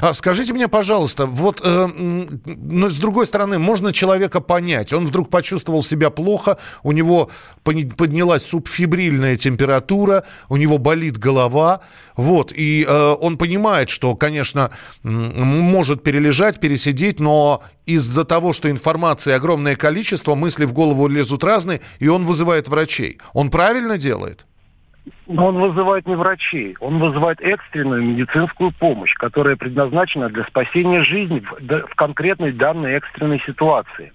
А 0.00 0.14
скажите 0.14 0.52
мне, 0.52 0.68
пожалуйста, 0.68 1.26
вот 1.26 1.60
э, 1.64 1.88
ну, 1.96 2.90
с 2.90 2.98
другой 2.98 3.26
стороны, 3.26 3.58
можно 3.58 3.92
человека 3.92 4.40
понять. 4.40 4.92
Он 4.92 5.06
вдруг 5.06 5.30
почувствовал 5.30 5.82
себя 5.82 6.10
плохо, 6.10 6.58
у 6.82 6.92
него 6.92 7.30
поднялась 7.64 8.44
субфибрильная 8.44 9.36
температура, 9.36 10.24
у 10.48 10.56
него 10.56 10.78
болит 10.78 11.18
голова, 11.18 11.80
вот, 12.16 12.52
и 12.54 12.86
э, 12.88 13.14
он 13.20 13.36
понимает, 13.36 13.90
что, 13.90 14.14
конечно, 14.14 14.70
может 15.02 16.02
перележать, 16.02 16.60
пересидеть, 16.60 17.18
но 17.18 17.62
из-за 17.86 18.24
того, 18.24 18.52
что 18.52 18.70
информации 18.70 19.32
огромное 19.32 19.74
количество, 19.74 20.34
мысли 20.34 20.66
в 20.66 20.72
голову 20.72 21.08
лезут 21.08 21.42
разные, 21.42 21.80
и 21.98 22.08
он 22.08 22.24
вызывает 22.26 22.68
врачей. 22.68 23.18
Он 23.32 23.50
правильно 23.50 23.98
делает? 23.98 24.46
Он 25.26 25.58
вызывает 25.58 26.06
не 26.06 26.16
врачей, 26.16 26.76
он 26.80 26.98
вызывает 26.98 27.40
экстренную 27.40 28.02
медицинскую 28.02 28.72
помощь, 28.72 29.14
которая 29.14 29.56
предназначена 29.56 30.28
для 30.28 30.44
спасения 30.44 31.02
жизни 31.02 31.40
в, 31.40 31.86
в 31.86 31.94
конкретной 31.94 32.52
данной 32.52 32.92
экстренной 32.92 33.40
ситуации. 33.46 34.12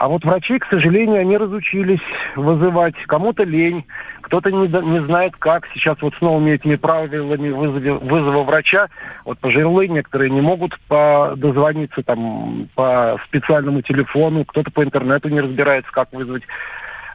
А 0.00 0.08
вот 0.08 0.24
врачи, 0.24 0.58
к 0.58 0.66
сожалению, 0.70 1.20
они 1.20 1.36
разучились 1.36 2.00
вызывать. 2.34 2.94
Кому-то 3.06 3.44
лень, 3.44 3.84
кто-то 4.22 4.50
не, 4.50 4.66
не 4.66 5.04
знает 5.04 5.36
как. 5.36 5.66
Сейчас 5.74 6.00
вот 6.00 6.14
с 6.14 6.20
новыми 6.22 6.52
этими 6.52 6.76
правилами 6.76 7.50
вызова, 7.50 7.98
вызова 7.98 8.42
врача, 8.44 8.88
вот 9.26 9.38
пожилые 9.40 9.88
некоторые 9.88 10.30
не 10.30 10.40
могут 10.40 10.78
дозвониться 10.88 12.02
там 12.02 12.70
по 12.74 13.20
специальному 13.26 13.82
телефону, 13.82 14.46
кто-то 14.46 14.70
по 14.70 14.82
интернету 14.82 15.28
не 15.28 15.42
разбирается, 15.42 15.92
как 15.92 16.10
вызвать. 16.14 16.44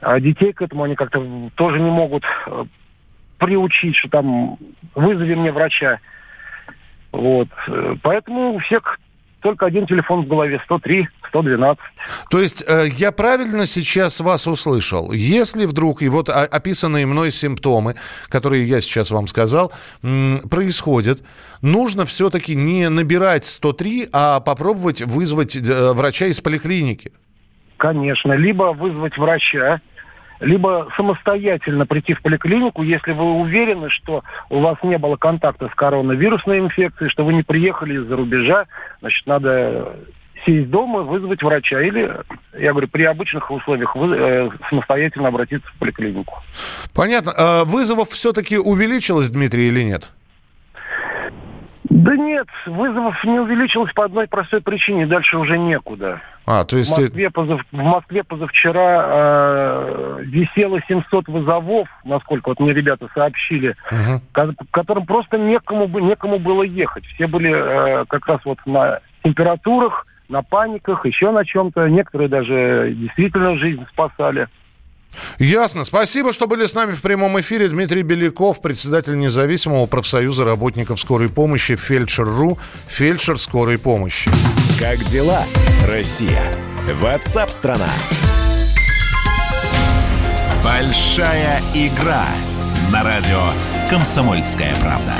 А 0.01 0.19
детей 0.19 0.53
к 0.53 0.61
этому 0.61 0.83
они 0.83 0.93
как-то 0.93 1.25
тоже 1.55 1.79
не 1.79 1.89
могут 1.89 2.23
э, 2.45 2.65
приучить, 3.37 3.95
что 3.95 4.09
там 4.09 4.57
вызови 4.93 5.35
мне 5.35 5.51
врача. 5.51 5.99
Вот. 7.11 7.49
Поэтому 8.01 8.53
у 8.53 8.59
всех 8.59 8.99
только 9.45 9.67
один 9.67 9.85
телефон 9.85 10.25
в 10.25 10.27
голове 10.27 10.59
103 10.65 11.07
112. 11.29 11.79
То 12.31 12.39
есть 12.39 12.63
э, 12.67 12.85
я 12.97 13.11
правильно 13.11 13.67
сейчас 13.67 14.19
вас 14.19 14.47
услышал? 14.47 15.11
Если 15.11 15.65
вдруг 15.65 16.01
и 16.01 16.09
вот 16.09 16.29
описанные 16.29 17.05
мной 17.05 17.29
симптомы, 17.29 17.93
которые 18.29 18.67
я 18.67 18.81
сейчас 18.81 19.11
вам 19.11 19.27
сказал, 19.27 19.71
происходят, 20.49 21.19
нужно 21.61 22.05
все-таки 22.05 22.55
не 22.55 22.89
набирать 22.89 23.45
103, 23.45 24.09
а 24.11 24.39
попробовать 24.39 25.01
вызвать 25.01 25.55
э, 25.55 25.93
врача 25.93 26.25
из 26.25 26.41
поликлиники. 26.41 27.11
Конечно, 27.77 28.33
либо 28.33 28.73
вызвать 28.73 29.15
врача, 29.17 29.79
либо 30.45 30.87
самостоятельно 30.95 31.85
прийти 31.85 32.13
в 32.13 32.21
поликлинику, 32.21 32.83
если 32.83 33.11
вы 33.11 33.23
уверены, 33.23 33.89
что 33.89 34.23
у 34.49 34.59
вас 34.59 34.77
не 34.83 34.97
было 34.97 35.15
контакта 35.15 35.69
с 35.69 35.75
коронавирусной 35.75 36.59
инфекцией, 36.59 37.09
что 37.09 37.25
вы 37.25 37.33
не 37.33 37.43
приехали 37.43 37.95
из-за 37.95 38.15
рубежа, 38.15 38.65
значит, 39.01 39.25
надо 39.25 39.95
сесть 40.45 40.69
дома, 40.69 41.01
вызвать 41.01 41.41
врача. 41.41 41.81
Или, 41.81 42.15
я 42.57 42.71
говорю, 42.71 42.87
при 42.87 43.03
обычных 43.03 43.49
условиях 43.49 43.95
вы, 43.95 44.15
э, 44.15 44.49
самостоятельно 44.69 45.29
обратиться 45.29 45.67
в 45.69 45.79
поликлинику. 45.79 46.35
Понятно. 46.93 47.33
А 47.35 47.65
вызовов 47.65 48.09
все-таки 48.09 48.57
увеличилось, 48.59 49.31
Дмитрий, 49.31 49.67
или 49.67 49.81
нет? 49.81 50.11
Да 51.95 52.13
нет, 52.17 52.47
вызовов 52.65 53.23
не 53.23 53.39
увеличилось 53.39 53.93
по 53.93 54.03
одной 54.03 54.27
простой 54.27 54.59
причине. 54.59 55.05
Дальше 55.05 55.37
уже 55.37 55.57
некуда. 55.57 56.21
А, 56.45 56.65
то 56.65 56.75
есть... 56.77 56.91
В 56.91 57.01
Москве, 57.01 57.29
позав... 57.29 57.61
в 57.71 57.77
Москве 57.77 58.23
позавчера 58.25 59.05
э, 59.07 60.19
висело 60.23 60.81
700 60.89 61.29
вызовов, 61.29 61.87
насколько 62.03 62.49
вот 62.49 62.59
мне 62.59 62.73
ребята 62.73 63.07
сообщили, 63.13 63.77
угу. 63.89 64.55
которым 64.71 65.05
просто 65.05 65.37
некому, 65.37 65.87
некому 65.99 66.37
было 66.37 66.63
ехать. 66.63 67.05
Все 67.05 67.27
были 67.27 67.53
э, 67.55 68.05
как 68.09 68.27
раз 68.27 68.41
вот 68.43 68.57
на 68.65 68.99
температурах, 69.23 70.05
на 70.27 70.43
паниках, 70.43 71.05
еще 71.05 71.31
на 71.31 71.45
чем-то. 71.45 71.87
Некоторые 71.87 72.27
даже 72.27 72.93
действительно 72.93 73.55
жизнь 73.55 73.85
спасали. 73.89 74.49
Ясно. 75.39 75.83
Спасибо, 75.83 76.33
что 76.33 76.47
были 76.47 76.65
с 76.65 76.73
нами 76.73 76.91
в 76.93 77.01
прямом 77.01 77.39
эфире. 77.39 77.67
Дмитрий 77.67 78.03
Беляков, 78.03 78.61
председатель 78.61 79.17
независимого 79.17 79.85
профсоюза 79.85 80.45
работников 80.45 80.99
скорой 80.99 81.29
помощи 81.29 81.75
Фельдшер.ру, 81.75 82.57
фельдшер 82.87 83.37
скорой 83.39 83.77
помощи. 83.77 84.29
Как 84.79 85.03
дела, 85.05 85.43
Россия? 85.87 86.43
Ватсап-страна! 87.01 87.89
Большая 90.63 91.61
игра 91.73 92.25
на 92.91 93.03
радио 93.03 93.41
«Комсомольская 93.89 94.75
правда». 94.79 95.13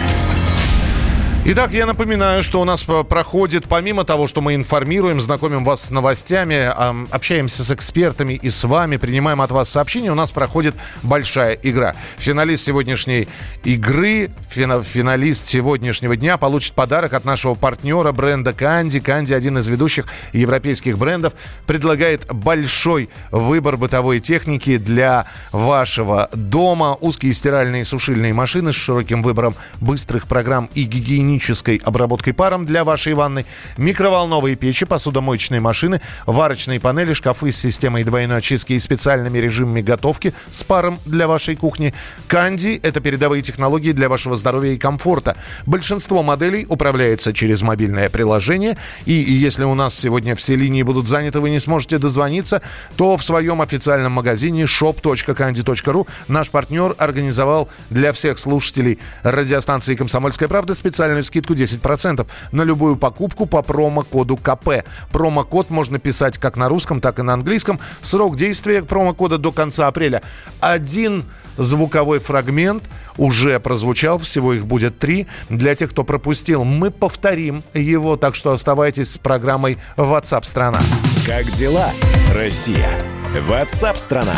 Итак, 1.48 1.74
я 1.74 1.86
напоминаю, 1.86 2.42
что 2.42 2.60
у 2.60 2.66
нас 2.66 2.82
проходит, 2.82 3.66
помимо 3.66 4.04
того, 4.04 4.26
что 4.26 4.42
мы 4.42 4.56
информируем, 4.56 5.22
знакомим 5.22 5.64
вас 5.64 5.84
с 5.84 5.92
новостями, 5.92 6.74
общаемся 7.12 7.64
с 7.64 7.70
экспертами 7.70 8.34
и 8.34 8.50
с 8.50 8.64
вами, 8.64 8.98
принимаем 8.98 9.40
от 9.42 9.52
вас 9.52 9.70
сообщения, 9.70 10.12
у 10.12 10.16
нас 10.16 10.32
проходит 10.32 10.74
большая 11.04 11.54
игра. 11.54 11.96
Финалист 12.18 12.64
сегодняшней 12.64 13.28
игры, 13.64 14.32
финалист 14.50 15.46
сегодняшнего 15.46 16.16
дня 16.16 16.38
получит 16.38 16.74
подарок 16.74 17.14
от 17.14 17.26
нашего 17.26 17.54
партнера 17.54 18.12
бренда 18.12 18.52
Канди. 18.52 19.00
Канди, 19.00 19.34
один 19.34 19.60
из 19.60 19.68
ведущих 19.68 20.08
европейских 20.34 20.98
брендов, 20.98 21.34
предлагает 21.68 22.26
большой 22.34 23.08
выбор 23.30 23.78
бытовой 23.78 24.20
техники 24.20 24.78
для 24.78 25.28
вашего 25.52 26.28
дома. 26.34 26.98
Узкие 27.00 27.34
стиральные 27.34 27.82
и 27.82 27.86
сушильные 27.86 28.34
машины 28.34 28.74
с 28.74 28.76
широким 28.76 29.22
выбором 29.22 29.54
быстрых 29.80 30.28
программ 30.28 30.72
и 30.74 30.86
гигиенических 30.86 31.35
термической 31.36 31.82
обработкой 31.84 32.34
паром 32.34 32.66
для 32.66 32.84
вашей 32.84 33.14
ванны, 33.14 33.46
микроволновые 33.78 34.56
печи, 34.56 34.86
посудомоечные 34.86 35.60
машины, 35.60 36.02
варочные 36.26 36.80
панели, 36.80 37.14
шкафы 37.14 37.52
с 37.52 37.58
системой 37.58 38.04
двойной 38.04 38.38
очистки 38.38 38.74
и 38.74 38.80
специальными 38.80 39.38
режимами 39.38 39.82
готовки 39.82 40.34
с 40.52 40.64
паром 40.64 41.00
для 41.06 41.28
вашей 41.28 41.56
кухни. 41.56 41.94
Канди– 42.28 42.80
это 42.84 43.02
передовые 43.02 43.42
технологии 43.42 43.92
для 43.92 44.08
вашего 44.08 44.38
здоровья 44.38 44.72
и 44.72 44.78
комфорта. 44.78 45.36
Большинство 45.66 46.24
моделей 46.24 46.66
управляется 46.70 47.34
через 47.34 47.62
мобильное 47.62 48.10
приложение, 48.10 48.78
и, 49.06 49.12
если 49.12 49.66
у 49.66 49.76
нас 49.76 49.94
сегодня 49.94 50.36
все 50.36 50.56
линии 50.56 50.84
будут 50.84 51.08
заняты, 51.08 51.42
вы 51.42 51.50
не 51.50 51.60
сможете 51.60 51.98
дозвониться, 51.98 52.62
то 52.96 53.18
в 53.18 53.24
своем 53.24 53.62
официальном 53.62 54.14
магазине 54.14 54.64
shop.candy.ru 54.64 56.08
наш 56.28 56.50
партнер 56.50 56.96
организовал 56.98 57.68
для 57.90 58.14
всех 58.14 58.38
слушателей 58.38 59.00
радиостанции 59.24 59.96
«Комсомольская 59.96 60.48
правда» 60.48 60.74
специальную 60.74 61.25
скидку 61.26 61.54
10% 61.54 62.26
на 62.52 62.62
любую 62.64 62.96
покупку 62.96 63.46
по 63.46 63.62
промокоду 63.62 64.38
КП. 64.38 64.86
Промокод 65.12 65.70
можно 65.70 66.00
писать 66.00 66.38
как 66.38 66.58
на 66.58 66.70
русском, 66.70 67.02
так 67.02 67.20
и 67.20 67.22
на 67.22 67.34
английском. 67.34 67.80
Срок 68.02 68.38
действия 68.38 68.84
промокода 68.84 69.38
до 69.38 69.52
конца 69.52 69.88
апреля. 69.88 70.22
Один 70.60 71.26
звуковой 71.58 72.20
фрагмент 72.20 72.84
уже 73.18 73.60
прозвучал, 73.60 74.18
всего 74.20 74.54
их 74.54 74.66
будет 74.66 75.00
три. 75.00 75.28
Для 75.50 75.76
тех, 75.76 75.92
кто 75.92 76.04
пропустил, 76.04 76.64
мы 76.64 76.92
повторим 76.92 77.64
его, 77.74 78.18
так 78.18 78.36
что 78.36 78.52
оставайтесь 78.52 79.14
с 79.14 79.18
программой 79.18 79.78
WhatsApp 79.98 80.44
страна. 80.44 80.80
Как 81.26 81.50
дела, 81.52 81.92
Россия? 82.34 82.90
WhatsApp 83.34 83.98
страна. 83.98 84.36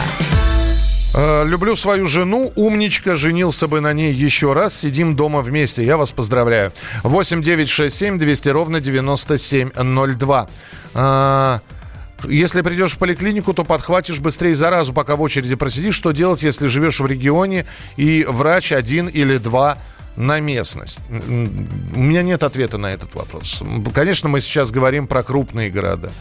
Э, 1.19 1.45
люблю 1.47 1.75
свою 1.75 2.05
жену, 2.05 2.51
умничка, 2.55 3.15
женился 3.15 3.67
бы 3.67 3.81
на 3.81 3.91
ней 3.91 4.13
еще 4.13 4.53
раз. 4.53 4.77
Сидим 4.77 5.15
дома 5.15 5.41
вместе. 5.41 5.83
Я 5.83 5.97
вас 5.97 6.11
поздравляю. 6.11 6.71
8 7.01 7.41
9 7.41 7.67
6 7.67 7.95
7 7.95 8.19
200 8.19 8.49
ровно 8.49 8.79
9702. 8.79 10.49
Э, 10.93 11.59
если 12.27 12.61
придешь 12.61 12.93
в 12.93 12.99
поликлинику, 12.99 13.53
то 13.55 13.63
подхватишь 13.63 14.19
быстрее 14.19 14.53
заразу, 14.53 14.93
пока 14.93 15.15
в 15.15 15.21
очереди 15.21 15.55
просидишь. 15.55 15.95
Что 15.95 16.11
делать, 16.11 16.43
если 16.43 16.67
живешь 16.67 16.99
в 16.99 17.07
регионе 17.07 17.65
и 17.95 18.23
врач 18.29 18.71
один 18.71 19.07
или 19.07 19.37
два 19.37 19.79
на 20.17 20.39
местность? 20.39 20.99
У 21.09 21.99
меня 21.99 22.21
нет 22.21 22.43
ответа 22.43 22.77
на 22.77 22.93
этот 22.93 23.15
вопрос. 23.15 23.63
Конечно, 23.91 24.29
мы 24.29 24.39
сейчас 24.39 24.69
говорим 24.69 25.07
про 25.07 25.23
крупные 25.23 25.71
города. 25.71 26.11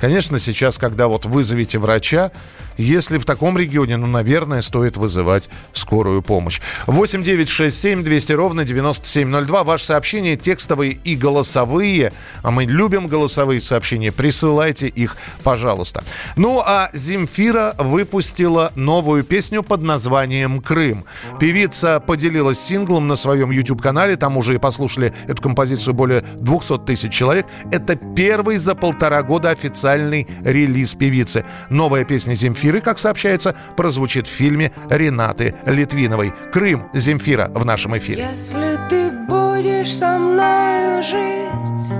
Конечно, 0.00 0.38
сейчас, 0.38 0.78
когда 0.78 1.08
вот 1.08 1.26
вызовете 1.26 1.78
врача, 1.78 2.32
если 2.78 3.18
в 3.18 3.26
таком 3.26 3.58
регионе, 3.58 3.98
ну, 3.98 4.06
наверное, 4.06 4.62
стоит 4.62 4.96
вызывать 4.96 5.50
скорую 5.74 6.22
помощь. 6.22 6.62
8 6.86 7.22
9 7.22 7.48
6 7.48 7.78
7 7.78 8.02
200 8.02 8.32
ровно 8.32 8.64
9702. 8.64 9.64
Ваши 9.64 9.84
сообщения 9.84 10.36
текстовые 10.36 10.92
и 10.92 11.16
голосовые. 11.16 12.14
А 12.42 12.50
мы 12.50 12.64
любим 12.64 13.08
голосовые 13.08 13.60
сообщения. 13.60 14.10
Присылайте 14.10 14.88
их, 14.88 15.18
пожалуйста. 15.42 16.02
Ну, 16.36 16.62
а 16.64 16.88
Земфира 16.94 17.74
выпустила 17.78 18.72
новую 18.76 19.24
песню 19.24 19.62
под 19.62 19.82
названием 19.82 20.62
«Крым». 20.62 21.04
Певица 21.38 22.00
поделилась 22.00 22.58
синглом 22.58 23.08
на 23.08 23.16
своем 23.16 23.50
YouTube-канале. 23.50 24.16
Там 24.16 24.38
уже 24.38 24.54
и 24.54 24.58
послушали 24.58 25.12
эту 25.28 25.42
композицию 25.42 25.92
более 25.92 26.22
200 26.36 26.78
тысяч 26.86 27.12
человек. 27.12 27.44
Это 27.70 27.96
первый 28.16 28.56
за 28.56 28.74
полтора 28.74 29.22
года 29.22 29.50
официальный 29.50 29.89
релиз 29.96 30.94
певицы. 30.94 31.44
Новая 31.68 32.04
песня 32.04 32.34
Земфиры 32.34 32.80
как 32.80 32.98
сообщается, 32.98 33.54
прозвучит 33.76 34.26
в 34.26 34.30
фильме 34.30 34.72
Ренаты 34.88 35.54
Литвиновой. 35.66 36.32
«Крым» 36.52 36.88
Земфира 36.94 37.50
в 37.54 37.64
нашем 37.64 37.96
эфире. 37.98 38.28
Если 38.32 38.78
ты 38.88 39.10
будешь 39.28 39.92
со 39.94 40.18
мной 40.18 41.02
жить, 41.02 41.92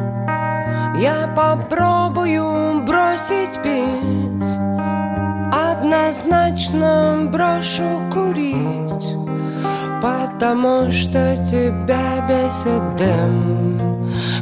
я 1.00 1.33
попробую 1.37 2.83
бросить 2.85 3.61
пить. 3.62 4.57
Однозначно 5.53 7.29
брошу 7.33 8.09
курить, 8.12 9.16
потому 10.01 10.91
что 10.91 11.37
тебя 11.51 12.27
бесит 12.29 12.97
дым. 12.97 13.71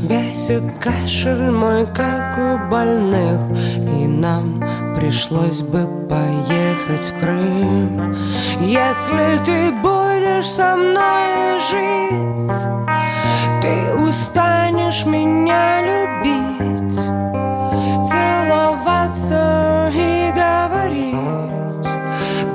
Бесит 0.00 0.62
кашель 0.80 1.50
мой, 1.50 1.86
как 1.86 2.38
у 2.38 2.70
больных 2.70 3.40
И 3.82 4.06
нам 4.06 4.64
пришлось 4.96 5.60
бы 5.60 5.86
поехать 6.08 7.12
в 7.12 7.20
Крым 7.20 8.14
Если 8.60 9.44
ты 9.44 9.70
будешь 9.82 10.46
со 10.46 10.76
мной 10.76 11.60
жить 11.70 12.62
Ты 13.60 13.94
устанешь 13.96 15.04
меня 15.04 15.82
любить 15.82 16.94
Целоваться 18.08 19.90
и 19.92 20.32
говорить 20.32 20.77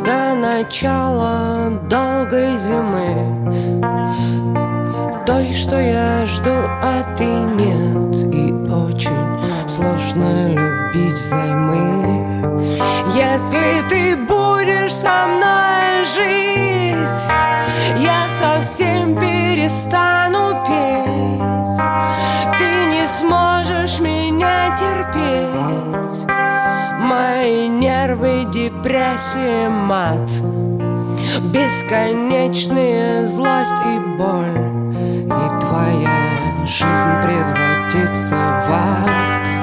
До 0.05 0.35
начала 0.35 1.69
долгой 1.89 2.57
зимы. 2.57 3.81
Той, 5.25 5.53
что 5.53 5.79
я 5.79 6.25
жду, 6.25 6.51
а 6.51 7.15
ты 7.17 7.23
нет. 7.23 8.33
И 8.33 8.51
очень 8.69 9.69
сложно 9.69 10.49
любить 10.49 11.21
взаймы. 11.21 12.59
Если 13.15 13.87
ты 13.87 14.17
будешь 14.17 14.93
со 14.93 15.27
мной 15.27 16.03
жить 16.13 17.31
Я 17.97 18.27
совсем 18.37 19.15
перестану 19.17 20.65
петь. 20.67 21.81
Ты 22.57 22.85
не 22.87 23.07
сможешь 23.07 24.01
меня 24.01 24.75
терпеть 24.75 26.42
Мои 27.13 27.67
нервы, 27.67 28.43
депрессия, 28.51 29.69
мат 29.69 30.27
Бесконечная 31.53 33.27
злость 33.27 33.81
и 33.85 33.99
боль 34.17 34.57
и 35.27 35.59
твоя 35.61 36.65
жизнь 36.65 37.13
превратится 37.21 38.35
в 38.35 38.71
ад. 38.71 39.62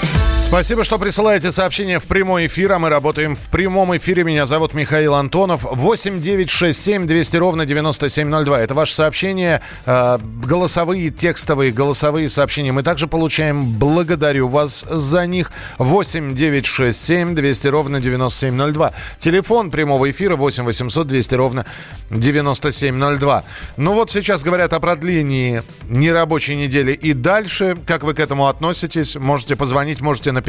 Спасибо, 0.51 0.83
что 0.83 0.99
присылаете 0.99 1.49
сообщения 1.49 1.97
в 1.97 2.03
прямой 2.03 2.47
эфир, 2.47 2.73
а 2.73 2.77
мы 2.77 2.89
работаем 2.89 3.37
в 3.37 3.47
прямом 3.47 3.95
эфире. 3.95 4.25
Меня 4.25 4.45
зовут 4.45 4.73
Михаил 4.73 5.15
Антонов. 5.15 5.61
8 5.63 6.19
9 6.19 6.49
6 6.49 6.77
7 6.77 7.07
200 7.07 7.37
ровно 7.37 7.65
9702. 7.65 8.59
Это 8.59 8.73
ваше 8.73 8.93
сообщение, 8.93 9.61
э, 9.85 10.17
голосовые, 10.43 11.09
текстовые, 11.09 11.71
голосовые 11.71 12.27
сообщения. 12.27 12.73
Мы 12.73 12.83
также 12.83 13.07
получаем. 13.07 13.63
Благодарю 13.63 14.49
вас 14.49 14.81
за 14.81 15.25
них. 15.25 15.53
8 15.77 16.35
9 16.35 16.65
6 16.65 16.99
7 16.99 17.33
200 17.33 17.67
ровно 17.69 18.01
9702. 18.01 18.91
Телефон 19.19 19.71
прямого 19.71 20.11
эфира 20.11 20.35
8 20.35 20.65
800 20.65 21.07
200 21.07 21.35
ровно 21.35 21.65
9702. 22.09 23.45
Ну 23.77 23.93
вот 23.93 24.09
сейчас 24.09 24.43
говорят 24.43 24.73
о 24.73 24.81
продлении 24.81 25.63
нерабочей 25.87 26.57
недели 26.57 26.91
и 26.91 27.13
дальше. 27.13 27.77
Как 27.87 28.03
вы 28.03 28.13
к 28.13 28.19
этому 28.19 28.49
относитесь? 28.49 29.15
Можете 29.15 29.55
позвонить, 29.55 30.01
можете 30.01 30.33
написать. 30.33 30.40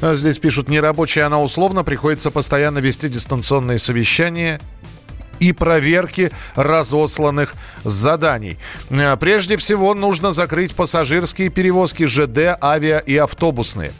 Э, 0.00 0.14
Здесь 0.14 0.38
пишут, 0.38 0.68
нерабочая 0.68 1.26
она 1.26 1.40
условно, 1.40 1.84
приходится 1.84 2.30
постоянно 2.30 2.78
вести 2.78 3.08
дистанционные 3.08 3.78
совещания 3.78 4.60
и 5.40 5.52
проверки 5.52 6.30
разосланных 6.54 7.54
заданий. 7.84 8.58
Э, 8.90 9.16
Прежде 9.16 9.56
всего, 9.56 9.94
нужно 9.94 10.32
закрыть 10.32 10.74
пассажирские 10.74 11.48
перевозки 11.50 12.04
ЖД, 12.06 12.56
авиа 12.62 12.98
и 12.98 13.16
автобусные. 13.16 13.92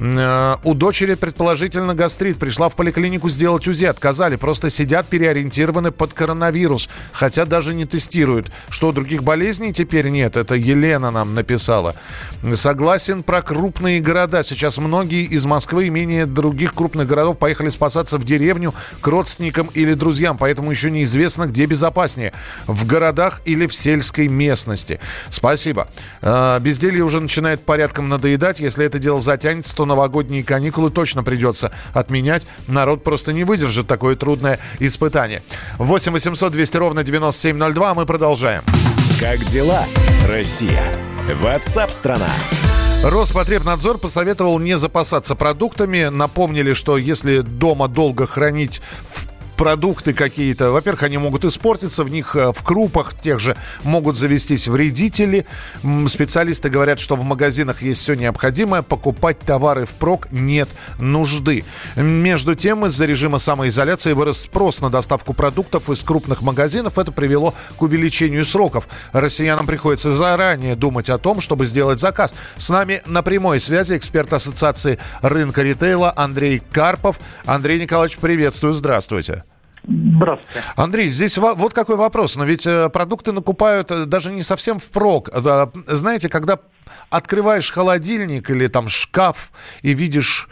Э, 0.00 0.56
У 0.64 0.74
дочери, 0.74 1.14
предположительно, 1.14 1.94
гастрит. 1.94 2.38
Пришла 2.38 2.68
в 2.68 2.76
поликлинику 2.76 3.28
сделать 3.28 3.66
УЗИ. 3.66 3.86
Отказали. 3.86 4.36
Просто 4.36 4.70
сидят 4.70 5.06
переориентированы 5.06 5.90
под 5.90 6.12
коронавирус. 6.12 6.88
Хотя 7.12 7.44
даже 7.44 7.74
не 7.74 7.86
тестируют. 7.86 8.50
Что, 8.68 8.92
других 8.92 9.22
болезней 9.22 9.72
теперь 9.72 10.08
нет? 10.08 10.36
Это 10.36 10.54
Елена 10.54 11.10
нам 11.10 11.34
написала. 11.34 11.94
Согласен 12.54 13.22
про 13.22 13.42
крупные 13.42 14.00
города. 14.00 14.42
Сейчас 14.42 14.78
многие 14.78 15.24
из 15.24 15.44
Москвы 15.44 15.86
и 15.86 15.90
менее 15.90 16.26
других 16.26 16.74
крупных 16.74 17.06
городов 17.06 17.38
поехали 17.38 17.68
спасаться 17.68 18.18
в 18.18 18.24
деревню 18.24 18.74
к 19.00 19.06
родственникам 19.06 19.68
или 19.74 19.94
друзьям. 19.94 20.38
Поэтому 20.38 20.70
еще 20.70 20.90
неизвестно, 20.90 21.46
где 21.46 21.66
безопаснее. 21.66 22.32
В 22.66 22.86
городах 23.24 23.40
или 23.44 23.66
в 23.66 23.74
сельской 23.74 24.28
местности. 24.28 25.00
Спасибо. 25.30 25.88
Э, 26.22 26.58
Безделье 26.60 27.02
уже 27.02 27.20
начинает 27.20 27.64
порядком 27.64 28.08
надоедать. 28.08 28.60
Если 28.60 28.84
это 28.84 28.98
дело 28.98 29.20
затянется, 29.20 29.74
то 29.74 29.86
новогодние 29.86 30.44
каникулы 30.44 30.90
точно 30.90 31.22
придется 31.22 31.72
отменять. 31.92 32.46
Народ 32.66 33.02
просто 33.04 33.32
не 33.32 33.44
выдержит 33.44 33.86
такое 33.86 34.16
трудное 34.16 34.58
испытание. 34.78 35.42
8 35.78 36.12
800 36.12 36.52
200 36.52 36.76
ровно 36.76 37.02
9702. 37.02 37.90
а 37.90 37.94
Мы 37.94 38.06
продолжаем. 38.06 38.62
Как 39.20 39.44
дела, 39.44 39.84
Россия? 40.28 40.82
Ватсап-страна! 41.40 42.30
Роспотребнадзор 43.04 43.98
посоветовал 43.98 44.58
не 44.58 44.78
запасаться 44.78 45.34
продуктами. 45.34 46.08
Напомнили, 46.08 46.72
что 46.72 46.96
если 46.96 47.40
дома 47.40 47.86
долго 47.86 48.26
хранить 48.26 48.80
в 49.10 49.26
продукты 49.56 50.12
какие-то, 50.12 50.70
во-первых, 50.70 51.02
они 51.04 51.18
могут 51.18 51.44
испортиться, 51.44 52.04
в 52.04 52.10
них 52.10 52.36
э, 52.36 52.52
в 52.52 52.62
крупах 52.62 53.18
тех 53.18 53.40
же 53.40 53.56
могут 53.82 54.16
завестись 54.16 54.68
вредители. 54.68 55.46
Специалисты 56.08 56.68
говорят, 56.68 57.00
что 57.00 57.16
в 57.16 57.22
магазинах 57.22 57.82
есть 57.82 58.00
все 58.00 58.14
необходимое, 58.14 58.82
покупать 58.82 59.38
товары 59.40 59.86
впрок 59.86 60.28
нет 60.32 60.68
нужды. 60.98 61.64
Между 61.96 62.54
тем, 62.54 62.86
из-за 62.86 63.06
режима 63.06 63.38
самоизоляции 63.38 64.12
вырос 64.12 64.42
спрос 64.42 64.80
на 64.80 64.90
доставку 64.90 65.32
продуктов 65.32 65.90
из 65.90 66.02
крупных 66.02 66.42
магазинов. 66.42 66.98
Это 66.98 67.12
привело 67.12 67.54
к 67.76 67.82
увеличению 67.82 68.44
сроков. 68.44 68.88
Россиянам 69.12 69.66
приходится 69.66 70.12
заранее 70.12 70.74
думать 70.74 71.10
о 71.10 71.18
том, 71.18 71.40
чтобы 71.40 71.66
сделать 71.66 72.00
заказ. 72.00 72.34
С 72.56 72.70
нами 72.70 73.02
на 73.06 73.22
прямой 73.22 73.60
связи 73.60 73.96
эксперт 73.96 74.32
Ассоциации 74.32 74.98
рынка 75.22 75.62
ритейла 75.62 76.12
Андрей 76.16 76.62
Карпов. 76.72 77.20
Андрей 77.44 77.80
Николаевич, 77.80 78.18
приветствую, 78.18 78.74
здравствуйте. 78.74 79.43
Здравствуйте. 79.86 80.62
Андрей, 80.76 81.08
здесь 81.10 81.36
во- 81.38 81.54
вот 81.54 81.74
какой 81.74 81.96
вопрос. 81.96 82.36
Но 82.36 82.44
ведь 82.44 82.66
э, 82.66 82.88
продукты 82.88 83.32
накупают 83.32 83.90
э, 83.90 84.04
даже 84.06 84.32
не 84.32 84.42
совсем 84.42 84.78
впрок. 84.78 85.30
Да, 85.42 85.70
Знаете, 85.86 86.28
когда 86.28 86.58
открываешь 87.10 87.70
холодильник 87.70 88.50
или 88.50 88.66
там 88.66 88.88
шкаф 88.88 89.52
и 89.82 89.92
видишь 89.92 90.48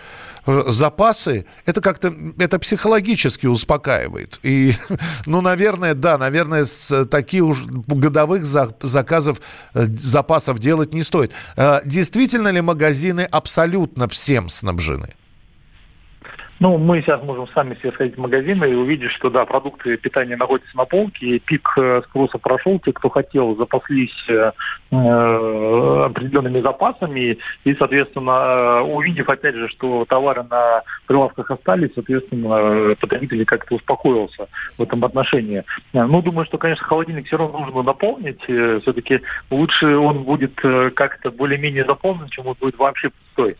э, 0.47 0.65
запасы, 0.67 1.47
это 1.65 1.81
как-то, 1.81 2.15
это 2.39 2.59
психологически 2.59 3.47
успокаивает. 3.47 4.39
И, 4.43 4.75
ну, 5.27 5.41
наверное, 5.41 5.95
да, 5.95 6.19
наверное, 6.19 6.65
с 6.65 7.05
таких 7.07 7.45
уж 7.45 7.65
годовых 7.67 8.45
за- 8.45 8.77
заказов, 8.83 9.41
э, 9.75 9.85
запасов 9.87 10.59
делать 10.59 10.93
не 10.93 11.03
стоит. 11.03 11.33
Э, 11.57 11.81
Действительно 11.87 12.49
ли 12.49 12.61
магазины 12.61 13.23
абсолютно 13.23 14.09
всем 14.09 14.49
снабжены? 14.51 15.15
Ну, 16.63 16.79
мы 16.79 17.03
сейчас 17.03 17.21
можем 17.25 17.49
сами 17.49 17.75
себе 17.75 17.91
сходить 17.91 18.15
в 18.15 18.21
магазин 18.21 18.63
и 18.63 18.73
увидеть, 18.73 19.11
что, 19.11 19.31
да, 19.31 19.45
продукты 19.45 19.97
питания 19.97 20.37
находятся 20.37 20.77
на 20.77 20.85
полке, 20.85 21.27
и 21.27 21.39
пик 21.41 21.69
э, 21.77 22.03
спроса 22.09 22.39
прошел. 22.39 22.79
Те, 22.79 22.93
кто 22.93 23.09
хотел, 23.09 23.57
запаслись 23.57 24.15
э, 24.29 24.53
э, 24.93 26.05
определенными 26.07 26.61
запасами, 26.61 27.37
и, 27.65 27.75
соответственно, 27.75 28.31
э, 28.31 28.81
увидев, 28.83 29.29
опять 29.29 29.57
же, 29.57 29.67
что 29.71 30.05
товары 30.05 30.45
на 30.45 30.83
прилавках 31.09 31.51
остались, 31.51 31.95
соответственно, 31.97 32.95
потребитель 32.95 33.45
как-то 33.45 33.75
успокоился 33.75 34.47
в 34.79 34.83
этом 34.83 35.05
отношении. 35.05 35.65
Ну, 35.93 36.23
думаю, 36.23 36.47
что, 36.47 36.59
конечно, 36.59 36.87
холодильник 36.87 37.27
все 37.27 37.39
равно 37.39 37.59
нужно 37.59 37.83
наполнить. 37.83 38.41
Все-таки 38.45 39.21
лучше 39.51 39.97
он 39.97 40.23
будет 40.23 40.55
как-то 40.95 41.33
более-менее 41.33 41.85
заполнен, 41.87 42.29
чем 42.29 42.47
он 42.47 42.55
будет 42.61 42.79
вообще 42.79 43.11
пустой. 43.11 43.57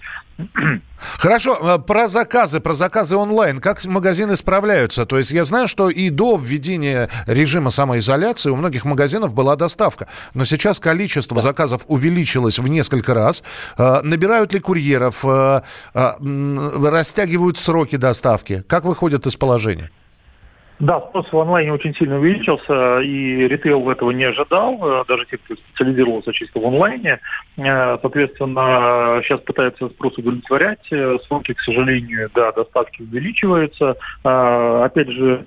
Хорошо, 1.19 1.59
э, 1.61 1.79
про 1.79 2.09
заказы, 2.09 2.61
про 2.61 2.75
заказы 2.75 3.17
онлайн. 3.17 3.59
Как 3.59 3.85
магазины 3.85 4.37
справляются? 4.37 5.05
То 5.05 5.19
есть 5.19 5.31
я 5.31 5.45
знаю, 5.45 5.69
что 5.69 5.91
и 5.91 6.11
до 6.11 6.37
введения 6.37 7.09
режима 7.27 7.71
самоизоляции 7.71 8.51
у 8.51 8.57
многих 8.57 8.85
магазинов 8.85 9.35
была 9.35 9.57
доставка. 9.57 10.09
Но 10.35 10.45
сейчас 10.45 10.79
количество 10.79 11.41
заказов 11.43 11.83
увеличилось 11.89 12.59
в 12.59 12.69
несколько 12.69 13.15
раз. 13.15 13.43
Э, 13.79 14.01
Набирают 14.03 14.53
ли 14.53 14.61
курьеров? 14.61 15.25
Э, 15.25 15.63
Растягивают 15.95 17.59
сроки 17.59 17.97
доставки? 17.97 18.63
Как 18.69 18.85
выходят 18.85 19.27
из 19.27 19.37
положения? 19.37 19.91
Да, 20.83 21.01
спрос 21.01 21.33
в 21.33 21.39
онлайне 21.39 21.73
очень 21.73 21.95
сильно 21.95 22.19
увеличился, 22.19 22.99
и 23.03 23.47
ритейл 23.47 23.89
этого 23.89 24.11
не 24.11 24.25
ожидал, 24.25 24.81
э, 24.83 25.05
даже 25.07 25.27
те, 25.27 25.39
кто 25.39 25.55
специализировался 25.55 26.33
чисто 26.33 26.59
в 26.59 26.67
онлайне. 26.67 27.21
Э, 27.57 27.99
Соответственно, 28.03 29.23
сейчас 29.23 29.41
пытаются 29.43 29.89
спрос 29.91 30.19
удовлетворять, 30.19 30.85
э, 30.91 31.19
сроки, 31.29 31.55
к 31.55 31.61
сожалению, 31.61 32.29
да, 32.35 32.51
доставки 32.51 33.03
увеличиваются. 33.03 33.95
Опять 34.25 35.11
же, 35.11 35.47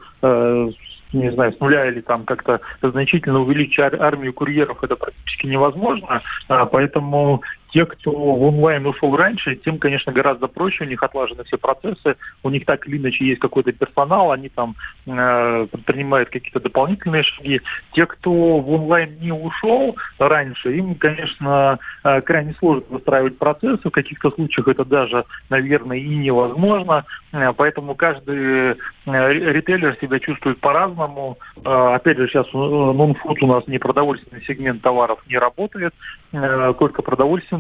не 1.12 1.32
знаю, 1.32 1.52
с 1.52 1.60
нуля 1.60 1.86
или 1.88 2.00
там 2.00 2.24
как-то 2.24 2.62
значительно 2.82 3.42
увеличить 3.42 3.80
ар- 3.80 4.02
армию 4.02 4.34
курьеров, 4.34 4.84
это 4.84 4.96
практически 4.96 5.48
невозможно. 5.48 6.22
Поэтому 6.48 7.42
те, 7.76 7.86
кто 7.86 8.10
в 8.10 8.42
онлайн 8.44 8.86
ушел 8.86 9.18
раньше, 9.18 9.58
тем, 9.58 9.80
конечно, 9.80 10.14
гораздо 10.14 10.48
проще, 10.48 10.86
у 10.86 10.88
них 10.88 11.04
отлажены 11.04 11.44
все 11.44 11.58
процессы, 11.58 12.16
у 12.42 12.50
них 12.50 12.66
так 12.66 12.88
или 12.88 12.98
иначе 12.98 13.26
есть 13.26 13.42
какой-то 13.42 13.74
персонал, 13.74 14.32
они 14.32 14.48
там 14.48 14.76
э, 15.06 15.68
предпринимают 15.70 16.30
какие-то 16.30 16.62
дополнительные 16.62 17.24
шаги. 17.24 17.60
Те, 17.92 18.06
кто 18.06 18.32
в 18.32 18.72
онлайн 18.72 19.18
не 19.20 19.34
ушел 19.34 19.98
раньше, 20.20 20.74
им, 20.74 20.96
конечно, 20.96 21.78
э, 22.06 22.22
крайне 22.22 22.54
сложно 22.60 22.86
выстраивать 22.88 23.38
процессы, 23.38 23.90
в 23.90 23.92
каких-то 23.92 24.32
случаях 24.32 24.70
это 24.70 24.86
даже, 24.86 25.26
наверное, 25.50 25.98
и 25.98 26.16
невозможно, 26.16 27.04
Э, 27.36 27.54
поэтому 27.54 27.96
каждый 27.96 28.72
э, 28.72 28.76
ритейлер 29.06 29.98
себя 30.00 30.20
чувствует 30.20 30.60
по-разному. 30.60 31.38
Э, 31.64 31.96
Опять 31.96 32.18
же, 32.18 32.28
сейчас 32.28 32.48
нон-фуд 32.54 33.44
у 33.44 33.48
нас 33.48 33.68
непродовольственный 33.68 34.44
сегмент 34.44 34.82
товаров 34.82 35.20
не 35.28 35.38
работает, 35.38 35.94
Э, 36.36 36.74
только 36.78 37.02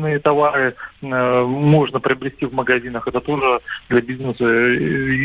продовольственные 0.05 0.19
товары 0.19 0.75
э, 1.01 1.43
можно 1.45 1.99
приобрести 1.99 2.45
в 2.45 2.53
магазинах. 2.53 3.07
Это 3.07 3.19
тоже 3.21 3.59
для 3.89 4.01
бизнеса 4.01 4.43
э, 4.43 4.75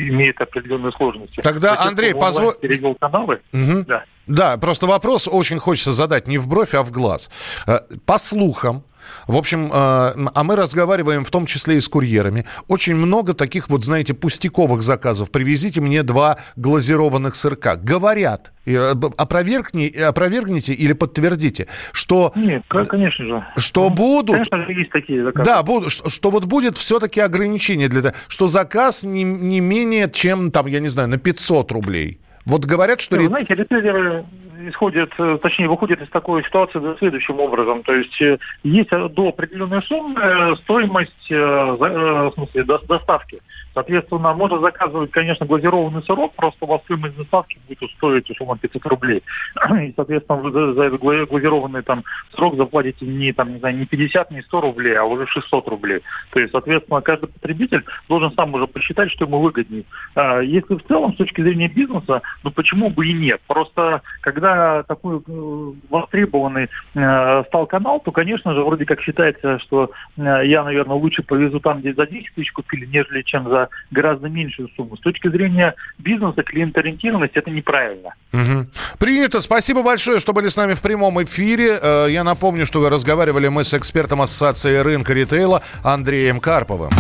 имеет 0.09 0.41
определенные 0.41 0.93
сложности. 0.93 1.41
Тогда, 1.43 1.75
кто 1.77 1.85
Андрей, 1.89 2.13
в 2.13 2.17
онлайн 2.17 2.35
позво- 2.51 2.61
перевел 2.61 2.95
каналы, 2.95 3.41
Мгм. 3.53 3.85
да. 3.85 4.05
Да, 4.27 4.57
просто 4.59 4.87
вопрос 4.87 5.29
очень 5.31 5.59
хочется 5.59 5.93
задать 5.93 6.29
не 6.29 6.39
в 6.39 6.47
бровь, 6.49 6.75
а 6.75 6.83
в 6.83 6.93
глаз. 6.93 7.31
Э, 7.67 7.81
По 8.07 8.19
слухам, 8.19 8.83
в 9.27 9.37
общем, 9.37 9.67
э, 9.67 9.71
а 9.73 10.43
мы 10.45 10.57
разговариваем 10.57 11.25
в 11.25 11.31
том 11.31 11.47
числе 11.47 11.77
и 11.77 11.81
с 11.81 11.89
курьерами. 11.89 12.45
Очень 12.69 12.97
много 12.97 13.35
таких 13.35 13.69
вот, 13.69 13.85
знаете, 13.85 14.15
пустяковых 14.15 14.83
заказов. 14.83 15.31
Привезите 15.31 15.81
мне 15.81 16.03
два 16.03 16.39
глазированных 16.57 17.35
сырка. 17.35 17.77
Говорят, 17.77 18.53
э, 18.67 18.93
опровергни, 19.17 19.89
опровергните 19.89 20.75
или 20.75 20.93
подтвердите, 20.93 21.69
что... 21.93 22.33
Нет, 22.35 22.63
конечно 22.69 23.25
же. 23.25 23.47
Что 23.57 23.91
будут... 23.91 24.37
Конечно 24.37 24.65
же, 24.65 24.73
есть 24.73 24.91
такие 24.91 25.23
заказы. 25.23 25.45
Да, 25.45 25.63
будут, 25.63 25.93
что, 25.93 26.11
что 26.11 26.31
вот 26.31 26.45
будет 26.45 26.77
все-таки 26.77 27.21
ограничение 27.21 27.89
для 27.89 28.03
того, 28.03 28.15
что 28.29 28.47
заказ 28.47 29.05
не, 29.05 29.23
не 29.23 29.61
менее 29.61 30.11
чем, 30.11 30.51
там, 30.51 30.67
я 30.67 30.81
не 30.81 30.89
знаю, 30.89 31.09
на 31.09 31.19
500 31.19 31.73
рублей. 31.73 32.21
Вот 32.51 32.65
говорят, 32.65 33.01
что... 33.01 33.17
Вы 33.17 33.27
знаете, 33.27 33.55
ритейлеры 33.55 34.25
исходят, 34.69 35.11
э, 35.19 35.39
точнее, 35.41 35.69
выходят 35.69 36.03
из 36.03 36.09
такой 36.11 36.45
ситуации 36.45 36.81
следующим 36.99 37.41
образом. 37.41 37.83
То 37.83 37.95
есть 37.95 38.21
э, 38.21 38.39
есть 38.63 38.91
до 38.91 39.29
определенной 39.29 39.83
суммы 39.83 40.57
стоимость, 40.65 41.31
в 41.31 42.33
смысле, 42.35 42.65
доставки. 42.65 43.41
Соответственно, 43.75 44.35
можно 44.35 44.59
заказывать, 44.59 45.11
конечно, 45.11 45.47
глазированный 45.47 46.03
сырок, 46.03 46.33
просто 46.35 46.65
у 46.65 46.69
вас 46.69 46.83
стоимость 46.83 47.17
доставки 47.17 47.59
будет 47.69 47.91
стоить, 47.93 48.29
условно, 48.31 48.59
500 48.59 48.87
рублей. 48.87 49.23
И, 49.83 49.93
соответственно, 49.95 50.41
вы 50.41 50.51
за, 50.51 50.73
за 50.75 50.91
глазированный 50.99 51.83
там 51.83 52.05
срок 52.35 52.57
заплатите 52.57 53.07
не, 53.07 53.33
там, 53.33 53.53
не, 53.53 53.59
знаю, 53.59 53.77
не 53.77 53.87
50, 53.87 54.31
не 54.31 54.43
100 54.43 54.61
рублей, 54.61 54.95
а 54.97 55.05
уже 55.05 55.27
600 55.27 55.69
рублей. 55.69 56.01
То 56.31 56.41
есть, 56.41 56.53
соответственно, 56.53 57.01
каждый 57.01 57.29
потребитель 57.29 57.85
должен 58.09 58.33
сам 58.33 58.55
уже 58.55 58.67
посчитать, 58.67 59.11
что 59.11 59.25
ему 59.25 59.41
выгоднее. 59.41 59.85
А, 60.15 60.41
если 60.41 60.75
в 60.75 60.83
целом, 60.87 61.15
с 61.15 61.17
точки 61.17 61.41
зрения 61.41 61.69
бизнеса, 61.69 62.23
ну 62.43 62.51
почему 62.51 62.91
бы 62.91 63.07
и 63.07 63.13
нет? 63.13 63.41
Просто 63.47 64.03
когда 64.21 64.83
такой 64.85 65.19
э, 65.19 65.73
востребованный 65.89 66.69
э, 66.95 67.45
стал 67.49 67.67
канал, 67.67 68.01
то, 68.01 68.13
конечно 68.13 68.55
же, 68.55 68.63
вроде 68.63 68.85
как 68.85 69.01
считается, 69.01 69.59
что 69.61 69.91
э, 70.17 70.47
я, 70.47 70.65
наверное, 70.65 70.97
лучше 70.97 71.23
повезу 71.23 71.61
там, 71.61 71.81
где 71.81 71.95
за 71.95 72.07
10 72.07 72.35
тысяч 72.35 72.53
купили, 72.53 72.87
нежели 72.87 73.23
чем 73.23 73.49
за 73.49 73.69
гораздо 73.91 74.29
меньшую 74.29 74.69
сумму. 74.77 74.97
С 74.97 75.01
точки 75.01 75.29
зрения 75.29 75.75
бизнеса, 75.99 76.43
клиентоориентированности, 76.43 77.39
это 77.39 77.51
неправильно. 77.51 78.15
Угу. 78.33 78.67
Принято. 78.99 79.41
Спасибо 79.41 79.83
большое, 79.83 80.21
что 80.21 80.33
были 80.33 80.49
с 80.49 80.57
нами 80.57 80.75
в 80.75 80.83
прямом 80.83 81.23
эфире. 81.23 81.79
Э, 81.81 82.07
я 82.11 82.25
напомню, 82.25 82.67
что 82.67 82.89
разговаривали 82.89 83.49
мы 83.49 83.65
с 83.65 83.75
экспертом 83.75 84.23
Ассоциации 84.23 84.77
рынка 84.79 85.13
ритейла 85.13 85.63
Андреем 85.83 86.41
Карповым. 86.41 86.91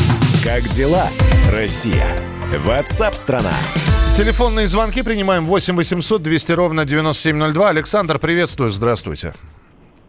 Как 0.44 0.62
дела, 0.68 1.08
Россия? 1.52 2.06
Ватсап-страна! 2.64 3.54
Телефонные 4.16 4.66
звонки 4.66 5.02
принимаем 5.02 5.46
8 5.46 5.76
800 5.76 6.22
200 6.22 6.52
ровно 6.52 6.84
9702. 6.84 7.68
Александр, 7.68 8.18
приветствую, 8.18 8.70
здравствуйте. 8.70 9.32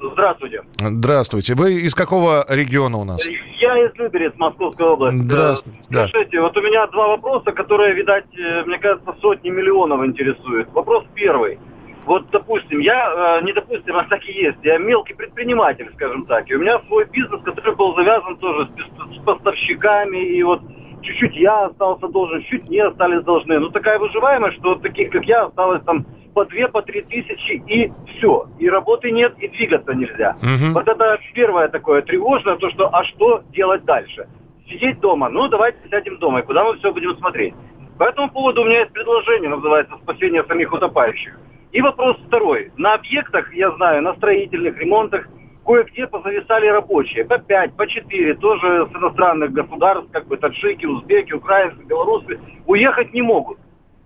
Здравствуйте. 0.02 0.64
Здравствуйте. 0.80 1.54
Вы 1.56 1.82
из 1.82 1.94
какого 1.94 2.44
региона 2.50 2.98
у 2.98 3.04
нас? 3.04 3.26
Я 3.60 3.78
из 3.86 3.96
Люберец, 3.96 4.34
Московской 4.38 4.88
области. 4.88 5.18
Здравствуйте. 5.18 5.80
Да. 5.90 6.42
вот 6.42 6.58
у 6.58 6.62
меня 6.62 6.88
два 6.88 7.10
вопроса, 7.10 7.52
которые, 7.52 7.94
видать, 7.94 8.26
э, 8.38 8.64
мне 8.66 8.80
кажется, 8.80 9.14
сотни 9.22 9.50
миллионов 9.50 10.04
интересуют. 10.04 10.72
Вопрос 10.74 11.06
первый. 11.14 11.60
Вот, 12.06 12.26
допустим, 12.32 12.80
я, 12.80 13.40
э, 13.40 13.46
не 13.46 13.54
допустим, 13.54 13.96
а 13.96 14.04
так 14.06 14.28
и 14.28 14.32
есть, 14.32 14.58
я 14.64 14.80
мелкий 14.80 15.14
предприниматель, 15.14 15.88
скажем 15.94 16.26
так, 16.26 16.50
и 16.50 16.56
у 16.56 16.60
меня 16.60 16.80
свой 16.88 17.06
бизнес, 17.06 17.42
который 17.44 17.76
был 17.76 17.96
завязан 17.96 18.38
тоже 18.38 18.68
с, 18.68 19.20
с 19.20 19.24
поставщиками, 19.24 20.18
и 20.18 20.42
вот 20.42 20.62
чуть-чуть 21.04 21.36
я 21.36 21.66
остался 21.66 22.08
должен, 22.08 22.42
чуть 22.44 22.68
не 22.70 22.80
остались 22.80 23.24
должны. 23.24 23.60
Ну, 23.60 23.70
такая 23.70 24.00
выживаемость, 24.00 24.58
что 24.58 24.76
таких, 24.76 25.12
как 25.12 25.26
я, 25.26 25.44
осталось 25.44 25.84
там 25.84 26.08
по 26.34 26.46
две, 26.46 26.68
по 26.68 26.82
три 26.82 27.02
тысячи 27.02 27.62
и 27.68 27.92
все. 28.08 28.48
И 28.60 28.70
работы 28.70 29.12
нет, 29.12 29.34
и 29.40 29.48
двигаться 29.48 29.94
нельзя. 29.94 30.38
Угу. 30.42 30.74
Вот 30.74 30.88
это 30.88 31.20
первое 31.34 31.68
такое 31.68 32.02
тревожное, 32.02 32.56
то 32.58 32.70
что, 32.72 32.90
а 32.94 33.04
что 33.06 33.44
делать 33.54 33.84
дальше? 33.86 34.28
Сидеть 34.68 35.00
дома, 35.00 35.30
ну 35.30 35.48
давайте 35.48 35.80
сядем 35.90 36.18
дома, 36.18 36.40
и 36.40 36.44
куда 36.44 36.64
мы 36.64 36.78
все 36.78 36.94
будем 36.94 37.18
смотреть? 37.18 37.54
По 37.98 38.06
этому 38.06 38.30
поводу 38.30 38.62
у 38.62 38.66
меня 38.66 38.80
есть 38.80 38.94
предложение, 38.94 39.50
называется 39.50 39.96
«Спасение 40.04 40.44
самих 40.46 40.72
утопающих». 40.74 41.38
И 41.72 41.82
вопрос 41.82 42.18
второй. 42.28 42.72
На 42.76 42.96
объектах, 42.96 43.54
я 43.54 43.72
знаю, 43.72 44.02
на 44.02 44.14
строительных, 44.16 44.78
ремонтах, 44.78 45.28
кое-где 45.66 46.08
позависали 46.08 46.68
рабочие. 46.68 47.26
По 47.26 47.38
5, 47.38 47.76
по 47.76 47.88
4, 47.88 48.34
тоже 48.36 48.88
с 48.92 48.96
иностранных 48.96 49.52
государств, 49.54 50.10
как 50.12 50.28
бы 50.28 50.38
таджики, 50.38 50.86
узбеки, 50.86 51.34
украинцы, 51.34 51.82
белорусы, 51.84 52.40
уехать 52.66 53.14
не 53.14 53.22
могут. 53.22 53.60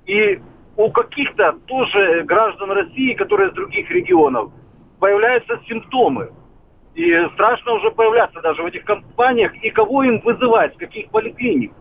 И 0.05 0.39
у 0.77 0.91
каких-то 0.91 1.53
тоже 1.65 2.23
граждан 2.23 2.71
России, 2.71 3.13
которые 3.13 3.49
из 3.49 3.55
других 3.55 3.89
регионов, 3.89 4.51
появляются 4.99 5.59
симптомы. 5.67 6.31
И 6.95 7.27
страшно 7.33 7.73
уже 7.73 7.91
появляться 7.91 8.41
даже 8.41 8.61
в 8.61 8.65
этих 8.65 8.85
компаниях, 8.85 9.53
и 9.63 9.69
кого 9.69 10.03
им 10.03 10.19
вызывать, 10.21 10.77
каких 10.77 11.09
поликлиник. 11.09 11.73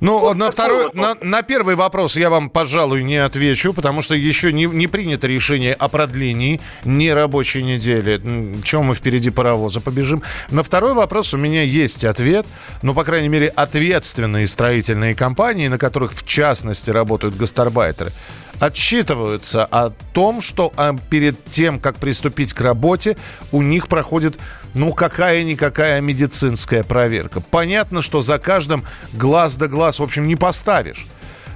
Ну, 0.00 0.18
вот 0.18 0.36
на 0.36 0.50
второй, 0.50 0.90
на, 0.92 1.14
на 1.20 1.42
первый 1.42 1.74
вопрос 1.74 2.16
я 2.16 2.30
вам, 2.30 2.50
пожалуй, 2.50 3.02
не 3.02 3.16
отвечу, 3.16 3.72
потому 3.72 4.02
что 4.02 4.14
еще 4.14 4.52
не, 4.52 4.66
не 4.66 4.86
принято 4.86 5.26
решение 5.26 5.74
о 5.74 5.88
продлении 5.88 6.60
нерабочей 6.84 7.62
недели. 7.62 8.20
Чем 8.62 8.84
мы 8.84 8.94
впереди 8.94 9.30
паровоза 9.30 9.80
побежим? 9.80 10.22
На 10.50 10.62
второй 10.62 10.94
вопрос 10.94 11.34
у 11.34 11.36
меня 11.36 11.62
есть 11.62 12.04
ответ. 12.04 12.46
Ну, 12.82 12.94
по 12.94 13.04
крайней 13.04 13.28
мере, 13.28 13.48
ответственные 13.48 14.46
строительные 14.46 15.14
компании, 15.14 15.68
на 15.68 15.78
которых, 15.78 16.12
в 16.12 16.26
частности, 16.26 16.90
работают 16.90 17.36
гастарбайтеры, 17.36 18.12
отчитываются 18.60 19.64
о 19.64 19.90
том, 20.12 20.40
что 20.40 20.72
а, 20.76 20.96
перед 21.10 21.42
тем, 21.46 21.78
как 21.78 21.96
приступить 21.96 22.52
к 22.52 22.60
работе, 22.60 23.16
у 23.52 23.62
них 23.62 23.88
проходит, 23.88 24.38
ну, 24.76 24.92
какая-никакая 24.92 26.00
медицинская 26.00 26.84
проверка. 26.84 27.40
Понятно, 27.40 28.02
что 28.02 28.20
за 28.20 28.38
каждым 28.38 28.84
глаз 29.12 29.56
да 29.56 29.68
глаз, 29.68 29.98
в 29.98 30.02
общем, 30.02 30.26
не 30.26 30.36
поставишь. 30.36 31.06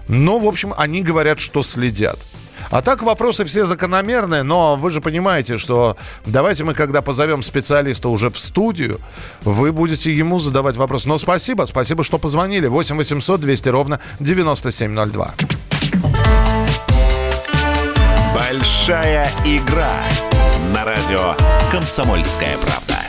Но, 0.08 0.38
в 0.38 0.46
общем, 0.46 0.74
они 0.76 1.02
говорят, 1.02 1.38
что 1.38 1.62
следят. 1.62 2.18
А 2.70 2.82
так 2.82 3.02
вопросы 3.02 3.44
все 3.44 3.66
закономерные, 3.66 4.42
но 4.42 4.76
вы 4.76 4.90
же 4.90 5.00
понимаете, 5.00 5.58
что 5.58 5.96
давайте 6.24 6.64
мы, 6.64 6.74
когда 6.74 7.02
позовем 7.02 7.42
специалиста 7.42 8.08
уже 8.08 8.30
в 8.30 8.38
студию, 8.38 9.00
вы 9.42 9.72
будете 9.72 10.12
ему 10.12 10.38
задавать 10.38 10.76
вопрос. 10.76 11.06
Но 11.06 11.18
спасибо, 11.18 11.64
спасибо, 11.64 12.04
что 12.04 12.18
позвонили. 12.18 12.68
8 12.68 12.96
800 12.96 13.40
200 13.40 13.68
ровно 13.68 14.00
9702. 14.20 15.34
Большая 18.34 19.30
игра 19.44 20.02
на 20.72 20.84
радио 20.84 21.34
«Комсомольская 21.72 22.56
правда». 22.58 22.99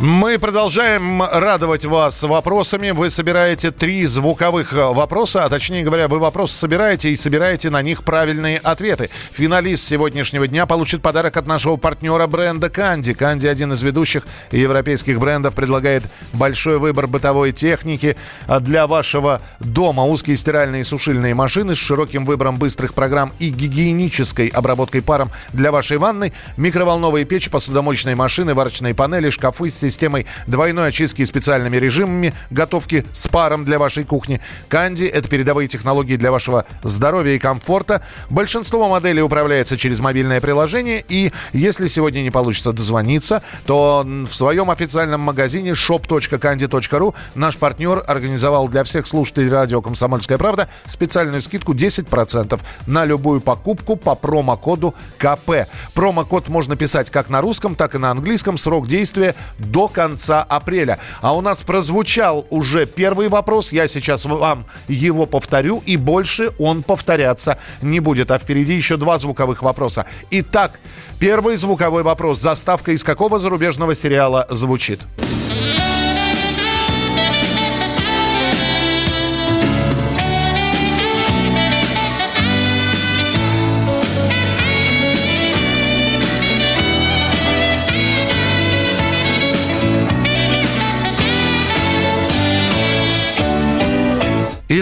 Мы 0.00 0.38
продолжаем 0.38 1.20
радовать 1.24 1.84
вас 1.84 2.22
вопросами. 2.22 2.90
Вы 2.90 3.10
собираете 3.10 3.72
три 3.72 4.06
звуковых 4.06 4.72
э, 4.72 4.92
вопроса, 4.92 5.44
а 5.44 5.48
точнее 5.48 5.82
говоря, 5.82 6.06
вы 6.06 6.20
вопросы 6.20 6.54
собираете 6.54 7.10
и 7.10 7.16
собираете 7.16 7.68
на 7.68 7.82
них 7.82 8.04
правильные 8.04 8.58
ответы. 8.58 9.10
Финалист 9.32 9.82
сегодняшнего 9.82 10.46
дня 10.46 10.66
получит 10.66 11.02
подарок 11.02 11.36
от 11.36 11.48
нашего 11.48 11.78
партнера 11.78 12.28
бренда 12.28 12.68
Канди. 12.68 13.12
Канди 13.12 13.48
один 13.48 13.72
из 13.72 13.82
ведущих 13.82 14.28
европейских 14.52 15.18
брендов 15.18 15.56
предлагает 15.56 16.04
большой 16.32 16.78
выбор 16.78 17.08
бытовой 17.08 17.50
техники 17.50 18.16
а 18.46 18.60
для 18.60 18.86
вашего 18.86 19.42
дома. 19.58 20.04
Узкие 20.04 20.36
стиральные 20.36 20.82
и 20.82 20.84
сушильные 20.84 21.34
машины 21.34 21.74
с 21.74 21.78
широким 21.78 22.24
выбором 22.24 22.56
быстрых 22.56 22.94
программ 22.94 23.32
и 23.40 23.50
гигиенической 23.50 24.46
обработкой 24.46 25.02
паром 25.02 25.32
для 25.52 25.72
вашей 25.72 25.96
ванны, 25.96 26.32
микроволновые 26.56 27.24
печи, 27.24 27.50
посудомоечные 27.50 28.14
машины, 28.14 28.54
варочные 28.54 28.94
панели, 28.94 29.30
шкафы, 29.30 29.70
системой 29.88 30.26
двойной 30.46 30.88
очистки 30.88 31.22
и 31.22 31.26
специальными 31.26 31.76
режимами 31.76 32.34
готовки 32.50 33.04
с 33.12 33.28
паром 33.28 33.64
для 33.64 33.78
вашей 33.78 34.04
кухни. 34.04 34.40
Канди– 34.68 35.04
это 35.04 35.28
передовые 35.28 35.68
технологии 35.68 36.16
для 36.16 36.32
вашего 36.32 36.64
здоровья 36.82 37.34
и 37.34 37.38
комфорта. 37.38 38.02
Большинство 38.30 38.88
моделей 38.88 39.22
управляется 39.22 39.76
через 39.76 40.00
мобильное 40.00 40.40
приложение. 40.40 41.04
И 41.08 41.32
если 41.52 41.86
сегодня 41.86 42.22
не 42.22 42.30
получится 42.30 42.72
дозвониться, 42.72 43.42
то 43.66 44.04
в 44.04 44.32
своем 44.32 44.70
официальном 44.70 45.20
магазине 45.20 45.70
shop.candy.ru 45.70 47.14
наш 47.34 47.56
партнер 47.56 48.02
организовал 48.06 48.68
для 48.68 48.84
всех 48.84 49.06
слушателей 49.06 49.48
радио 49.48 49.80
«Комсомольская 49.80 50.38
правда» 50.38 50.68
специальную 50.86 51.42
скидку 51.42 51.74
10% 51.74 52.60
на 52.86 53.04
любую 53.04 53.40
покупку 53.40 53.96
по 53.96 54.14
промокоду 54.14 54.94
КП. 55.18 55.68
Промокод 55.94 56.48
можно 56.48 56.76
писать 56.76 57.10
как 57.10 57.30
на 57.30 57.40
русском, 57.40 57.74
так 57.74 57.94
и 57.94 57.98
на 57.98 58.10
английском. 58.10 58.58
Срок 58.58 58.88
действия 58.88 59.34
до 59.58 59.77
до 59.78 59.86
конца 59.86 60.42
апреля. 60.42 60.98
А 61.20 61.36
у 61.36 61.40
нас 61.40 61.62
прозвучал 61.62 62.48
уже 62.50 62.84
первый 62.84 63.28
вопрос. 63.28 63.70
Я 63.70 63.86
сейчас 63.86 64.24
вам 64.24 64.66
его 64.88 65.24
повторю, 65.24 65.84
и 65.86 65.96
больше 65.96 66.50
он 66.58 66.82
повторяться 66.82 67.60
не 67.80 68.00
будет. 68.00 68.32
А 68.32 68.40
впереди 68.40 68.74
еще 68.74 68.96
два 68.96 69.18
звуковых 69.18 69.62
вопроса. 69.62 70.04
Итак, 70.32 70.80
первый 71.20 71.54
звуковой 71.54 72.02
вопрос. 72.02 72.40
Заставка 72.40 72.90
из 72.90 73.04
какого 73.04 73.38
зарубежного 73.38 73.94
сериала 73.94 74.48
звучит? 74.50 74.98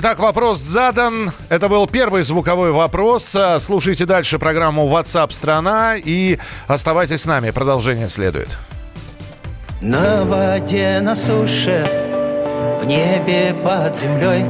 Итак, 0.07 0.21
вопрос 0.21 0.59
задан. 0.59 1.33
Это 1.49 1.69
был 1.69 1.88
первый 1.88 2.23
звуковой 2.23 2.71
вопрос. 2.71 3.37
Слушайте 3.59 4.07
дальше 4.07 4.38
программу 4.38 4.87
WhatsApp 4.87 5.33
страна 5.33 5.97
и 5.97 6.38
оставайтесь 6.69 7.23
с 7.23 7.27
нами. 7.27 7.51
Продолжение 7.51 8.09
следует. 8.09 8.57
На 9.83 10.25
воде, 10.25 11.01
на 11.03 11.16
суше, 11.16 11.90
в 12.81 12.87
небе 12.87 13.53
под 13.64 13.97
землей 13.97 14.45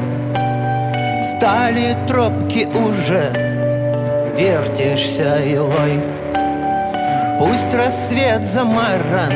Стали 1.25 1.97
тропки 2.07 2.67
уже 2.67 3.33
вертишься 4.37 5.43
илой 5.43 6.03
Пусть 7.39 7.73
рассвет 7.73 8.45
замаран, 8.45 9.33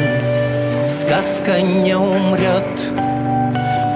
сказка 0.85 1.62
не 1.62 1.96
умрет 1.96 3.10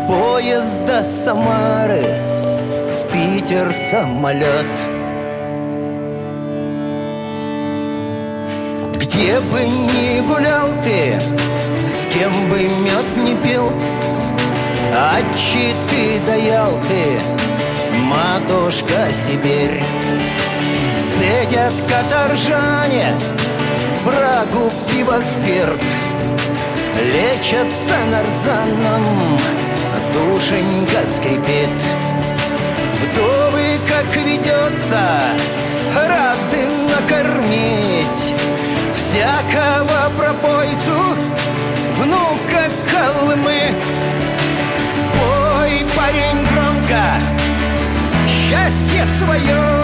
Поезд 0.07 0.85
до 0.85 1.03
Самары, 1.03 2.19
в 2.91 3.13
Питер 3.13 3.73
самолет. 3.73 4.67
Где 8.95 9.41
бы 9.41 9.61
ни 9.61 10.21
гулял 10.27 10.69
ты, 10.83 11.19
с 11.87 12.07
кем 12.13 12.33
бы 12.51 12.59
мед 12.59 13.17
не 13.17 13.35
пил 13.37 13.71
А 14.93 15.19
ты 15.91 16.21
даял 16.27 16.79
ты, 16.89 17.21
матушка 17.93 19.11
Сибирь. 19.11 19.83
Цедят 21.07 21.73
каторжане 21.89 23.15
брагу, 24.05 24.71
пиво, 24.89 25.21
спирт 25.23 25.81
Лечатся 27.01 27.97
нарзаном, 28.11 29.39
душенька 30.15 31.07
скрипит. 31.07 31.83
Вдовы, 33.01 33.65
как 33.89 34.17
ведется, 34.25 35.03
рады 35.95 36.63
накормить. 36.89 38.35
Всякого 38.95 40.11
пропойцу, 40.17 41.01
внука 41.97 42.65
Колымы 42.91 43.61
Пой, 45.13 45.85
парень, 45.97 46.47
громко, 46.51 47.03
счастье 48.29 49.05
свое 49.19 49.84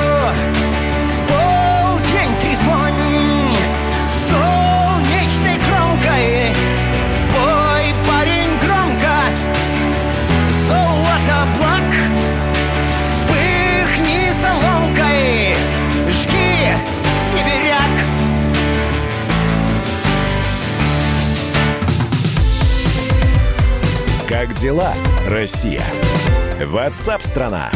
дела, 24.61 24.93
Россия? 25.27 25.83
Ватсап-страна! 26.63 27.71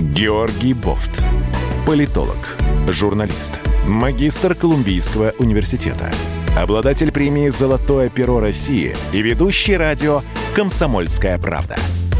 Георгий 0.00 0.74
Бофт. 0.74 1.22
Политолог, 1.86 2.56
журналист, 2.88 3.60
магистр 3.86 4.56
Колумбийского 4.56 5.32
университета, 5.38 6.10
обладатель 6.58 7.12
премии 7.12 7.50
«Золотое 7.50 8.08
перо 8.08 8.40
России» 8.40 8.96
и 9.12 9.22
ведущий 9.22 9.76
радио 9.76 10.22
«Комсомольская 10.56 11.38
правда». 11.38 11.76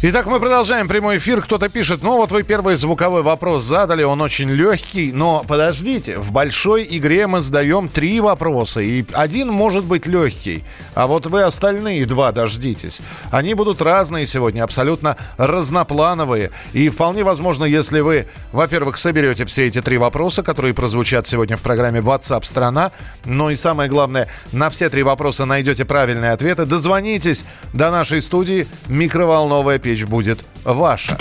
Итак, 0.00 0.26
мы 0.26 0.38
продолжаем 0.38 0.86
прямой 0.86 1.16
эфир. 1.18 1.42
Кто-то 1.42 1.68
пишет, 1.68 2.04
ну 2.04 2.18
вот 2.18 2.30
вы 2.30 2.44
первый 2.44 2.76
звуковой 2.76 3.22
вопрос 3.22 3.64
задали, 3.64 4.04
он 4.04 4.20
очень 4.20 4.48
легкий, 4.48 5.10
но 5.10 5.44
подождите, 5.44 6.18
в 6.18 6.30
большой 6.30 6.86
игре 6.88 7.26
мы 7.26 7.40
задаем 7.40 7.88
три 7.88 8.20
вопроса, 8.20 8.80
и 8.80 9.04
один 9.14 9.48
может 9.48 9.84
быть 9.84 10.06
легкий, 10.06 10.62
а 10.94 11.08
вот 11.08 11.26
вы 11.26 11.42
остальные 11.42 12.06
два 12.06 12.30
дождитесь. 12.30 13.00
Они 13.32 13.54
будут 13.54 13.82
разные 13.82 14.24
сегодня, 14.24 14.62
абсолютно 14.62 15.16
разноплановые, 15.36 16.52
и 16.72 16.90
вполне 16.90 17.24
возможно, 17.24 17.64
если 17.64 17.98
вы, 17.98 18.28
во-первых, 18.52 18.98
соберете 18.98 19.46
все 19.46 19.66
эти 19.66 19.82
три 19.82 19.98
вопроса, 19.98 20.44
которые 20.44 20.74
прозвучат 20.74 21.26
сегодня 21.26 21.56
в 21.56 21.62
программе 21.62 21.98
WhatsApp 21.98 22.44
страна, 22.44 22.92
но 23.24 23.50
и 23.50 23.56
самое 23.56 23.90
главное, 23.90 24.28
на 24.52 24.70
все 24.70 24.90
три 24.90 25.02
вопроса 25.02 25.44
найдете 25.44 25.84
правильные 25.84 26.30
ответы, 26.30 26.66
дозвонитесь 26.66 27.44
до 27.72 27.90
нашей 27.90 28.22
студии 28.22 28.68
микроволновая 28.86 29.80
печь 29.88 30.04
будет 30.04 30.44
ваша. 30.64 31.16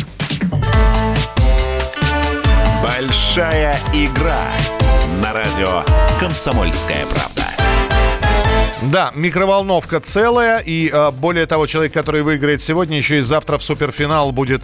Большая 2.83 3.79
игра 3.93 4.51
на 5.21 5.31
радио 5.31 5.83
«Комсомольская 6.19 7.05
правда». 7.05 7.45
Да, 8.81 9.13
микроволновка 9.15 10.01
целая, 10.01 10.59
и 10.59 10.89
э, 10.91 11.11
более 11.11 11.45
того, 11.45 11.65
человек, 11.65 11.93
который 11.93 12.23
выиграет 12.23 12.61
сегодня, 12.61 12.97
еще 12.97 13.19
и 13.19 13.21
завтра 13.21 13.57
в 13.57 13.63
суперфинал 13.63 14.33
будет 14.33 14.63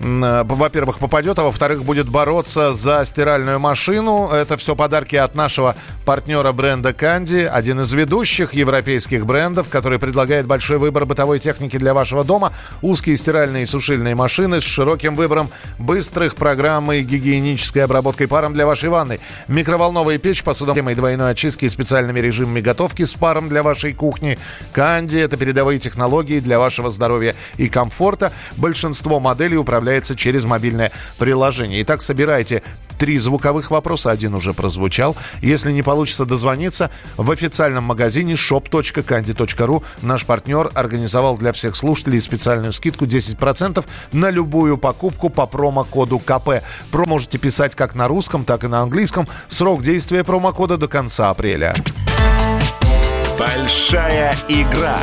во-первых, 0.00 0.98
попадет, 0.98 1.38
а 1.38 1.44
во-вторых, 1.44 1.84
будет 1.84 2.08
бороться 2.08 2.72
за 2.72 3.04
стиральную 3.04 3.58
машину. 3.58 4.28
Это 4.28 4.56
все 4.56 4.74
подарки 4.74 5.16
от 5.16 5.34
нашего 5.34 5.76
партнера 6.06 6.52
бренда 6.52 6.94
Канди, 6.94 7.48
один 7.50 7.80
из 7.80 7.92
ведущих 7.92 8.54
европейских 8.54 9.26
брендов, 9.26 9.68
который 9.68 9.98
предлагает 9.98 10.46
большой 10.46 10.78
выбор 10.78 11.04
бытовой 11.04 11.38
техники 11.38 11.76
для 11.76 11.92
вашего 11.92 12.24
дома, 12.24 12.54
узкие 12.80 13.18
стиральные 13.18 13.64
и 13.64 13.66
сушильные 13.66 14.14
машины 14.14 14.62
с 14.62 14.64
широким 14.64 15.14
выбором 15.14 15.50
быстрых 15.78 16.34
программ 16.34 16.90
и 16.92 17.02
гигиенической 17.02 17.84
обработкой 17.84 18.26
паром 18.26 18.54
для 18.54 18.66
вашей 18.66 18.88
ванны, 18.88 19.20
микроволновая 19.48 20.16
печь, 20.16 20.42
посудомой 20.42 20.94
двойной 20.94 21.32
очистки 21.32 21.66
и 21.66 21.68
специальными 21.68 22.20
режимами 22.20 22.62
готовки 22.62 23.04
с 23.04 23.12
паром 23.12 23.50
для 23.50 23.62
вашей 23.62 23.92
кухни. 23.92 24.38
Канди– 24.72 25.16
это 25.18 25.36
передовые 25.36 25.78
технологии 25.78 26.40
для 26.40 26.58
вашего 26.58 26.90
здоровья 26.90 27.34
и 27.58 27.68
комфорта. 27.68 28.32
Большинство 28.56 29.20
моделей 29.20 29.58
управляют 29.58 29.89
осуществляется 29.90 30.16
через 30.16 30.44
мобильное 30.44 30.92
приложение. 31.18 31.82
Итак, 31.82 32.02
собирайте 32.02 32.62
три 32.98 33.18
звуковых 33.18 33.70
вопроса, 33.70 34.10
один 34.10 34.34
уже 34.34 34.52
прозвучал. 34.52 35.16
Если 35.40 35.72
не 35.72 35.82
получится 35.82 36.24
дозвониться, 36.24 36.90
в 37.16 37.30
официальном 37.30 37.84
магазине 37.84 38.34
shop.candy.ru 38.34 39.82
наш 40.02 40.26
партнер 40.26 40.70
организовал 40.74 41.38
для 41.38 41.52
всех 41.52 41.76
слушателей 41.76 42.20
специальную 42.20 42.72
скидку 42.72 43.06
10% 43.06 43.84
на 44.12 44.30
любую 44.30 44.76
покупку 44.76 45.30
по 45.30 45.46
промокоду 45.46 46.18
КП. 46.18 46.62
Про 46.90 47.06
можете 47.06 47.38
писать 47.38 47.74
как 47.74 47.94
на 47.94 48.06
русском, 48.06 48.44
так 48.44 48.64
и 48.64 48.68
на 48.68 48.80
английском. 48.80 49.26
Срок 49.48 49.82
действия 49.82 50.22
промокода 50.22 50.76
до 50.76 50.88
конца 50.88 51.30
апреля. 51.30 51.74
Большая 53.38 54.36
игра 54.48 54.98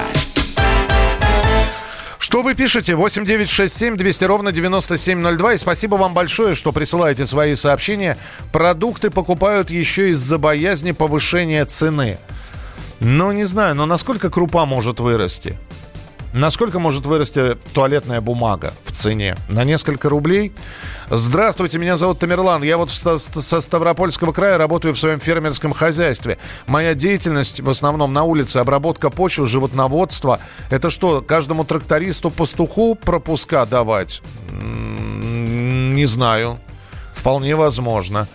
что 2.38 2.44
вы 2.44 2.54
пишете? 2.54 2.94
8 2.94 3.26
9 3.26 3.50
6 3.50 3.76
7 3.76 3.98
200 3.98 4.24
ровно 4.26 4.52
9702. 4.52 5.54
И 5.54 5.58
спасибо 5.58 5.96
вам 5.96 6.14
большое, 6.14 6.54
что 6.54 6.72
присылаете 6.72 7.26
свои 7.26 7.56
сообщения. 7.56 8.16
Продукты 8.52 9.10
покупают 9.10 9.72
еще 9.72 10.12
из-за 10.12 10.38
боязни 10.38 10.92
повышения 10.92 11.66
цены. 11.66 12.20
Ну, 13.00 13.32
не 13.32 13.46
знаю, 13.46 13.74
но 13.74 13.88
насколько 13.88 14.30
крупа 14.30 14.68
может 14.68 15.00
вырасти? 15.00 15.58
Насколько 16.38 16.78
может 16.78 17.08
вырасти 17.08 17.58
туалетная 17.74 18.22
бумага 18.22 18.76
в 18.84 18.92
цене? 18.92 19.36
На 19.50 19.64
несколько 19.64 20.08
рублей? 20.08 20.54
Здравствуйте, 21.10 21.80
меня 21.80 21.98
зовут 21.98 22.20
Тамерлан. 22.20 22.62
Я 22.62 22.78
вот 22.78 22.92
со 22.92 23.62
Ставропольского 23.62 24.34
края 24.34 24.60
работаю 24.60 24.94
в 24.94 25.00
своем 25.00 25.20
фермерском 25.20 25.74
хозяйстве. 25.74 26.38
Моя 26.68 26.94
деятельность 26.94 27.62
в 27.62 27.70
основном 27.70 28.14
на 28.14 28.22
улице, 28.24 28.58
обработка 28.58 29.10
почвы, 29.10 29.48
животноводство. 29.48 30.40
Это 30.70 30.92
что, 30.92 31.22
каждому 31.22 31.64
трактористу, 31.64 32.30
пастуху 32.30 32.94
пропуска 32.94 33.66
давать? 33.66 34.22
Не 34.52 36.06
знаю. 36.06 36.60
Вполне 37.16 37.56
возможно. 37.56 38.28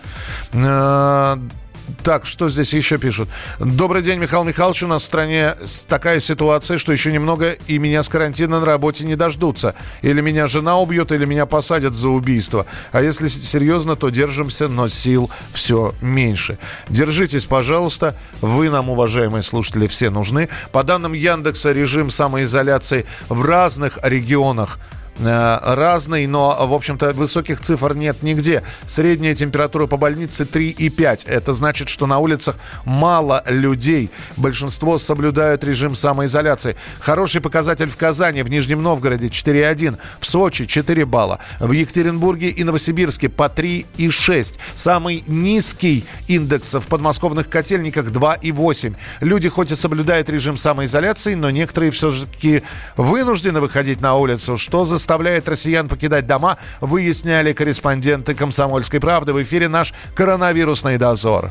Так, 2.03 2.27
что 2.27 2.49
здесь 2.49 2.73
еще 2.75 2.99
пишут? 2.99 3.29
Добрый 3.59 4.03
день, 4.03 4.19
Михаил 4.19 4.45
Михайлович. 4.45 4.83
У 4.83 4.87
нас 4.87 5.03
в 5.03 5.07
стране 5.07 5.57
такая 5.89 6.21
ситуация, 6.21 6.79
что 6.79 6.93
еще 6.93 7.13
немного 7.13 7.53
и 7.67 7.79
меня 7.79 8.03
с 8.03 8.09
карантина 8.09 8.61
на 8.61 8.67
работе 8.67 9.05
не 9.05 9.17
дождутся. 9.17 9.75
Или 10.03 10.21
меня 10.21 10.47
жена 10.47 10.79
убьет, 10.79 11.13
или 11.13 11.25
меня 11.25 11.47
посадят 11.47 11.95
за 11.95 12.09
убийство. 12.09 12.67
А 12.93 13.03
если 13.03 13.29
серьезно, 13.29 13.97
то 13.97 14.09
держимся, 14.09 14.69
но 14.69 14.89
сил 14.89 15.31
все 15.53 15.95
меньше. 16.01 16.59
Держитесь, 16.89 17.47
пожалуйста. 17.47 18.17
Вы 18.41 18.71
нам, 18.71 18.89
уважаемые 18.89 19.43
слушатели, 19.43 19.87
все 19.87 20.11
нужны. 20.11 20.49
По 20.73 20.83
данным 20.83 21.13
Яндекса, 21.13 21.73
режим 21.73 22.11
самоизоляции 22.11 23.07
в 23.29 23.43
разных 23.45 23.99
регионах 24.03 24.79
разный, 25.19 26.27
но, 26.27 26.67
в 26.67 26.73
общем-то, 26.73 27.13
высоких 27.13 27.61
цифр 27.61 27.95
нет 27.95 28.23
нигде. 28.23 28.63
Средняя 28.87 29.35
температура 29.35 29.87
по 29.87 29.97
больнице 29.97 30.45
3,5. 30.45 31.29
Это 31.29 31.53
значит, 31.53 31.89
что 31.89 32.07
на 32.07 32.19
улицах 32.19 32.57
мало 32.85 33.43
людей. 33.47 34.11
Большинство 34.37 34.99
соблюдают 34.99 35.65
режим 35.65 35.95
самоизоляции. 35.95 36.77
Хороший 37.01 37.41
показатель 37.41 37.89
в 37.89 37.97
Казани, 37.97 38.43
в 38.43 38.51
Нижнем 38.51 38.83
Новгороде 38.83 39.27
4,1, 39.29 39.99
в 40.19 40.27
Сочи 40.27 40.67
4 40.67 41.05
балла, 41.05 41.39
в 41.61 41.73
Екатеринбурге 41.73 42.49
и 42.49 42.65
Новосибирске 42.65 43.29
по 43.29 43.45
3,6. 43.45 44.59
Самый 44.75 45.25
низкий 45.27 46.05
индекс 46.29 46.75
в 46.75 46.87
подмосковных 46.87 47.49
котельниках 47.49 48.07
2,8. 48.07 48.97
Люди 49.21 49.49
хоть 49.49 49.73
и 49.73 49.75
соблюдают 49.75 50.29
режим 50.29 50.57
самоизоляции, 50.57 51.35
но 51.35 51.51
некоторые 51.51 51.91
все-таки 51.93 52.63
вынуждены 52.97 53.61
выходить 53.61 54.01
на 54.01 54.17
улицу. 54.17 54.57
Что 54.57 54.85
заставляет 55.03 55.49
россиян 55.49 55.89
покидать 55.89 56.29
дома, 56.29 56.59
выясняли 56.81 57.53
корреспонденты 57.53 58.35
«Комсомольской 58.37 59.01
правды». 59.01 59.33
В 59.33 59.43
эфире 59.43 59.69
наш 59.69 59.93
коронавирусный 60.15 60.97
дозор. 60.97 61.51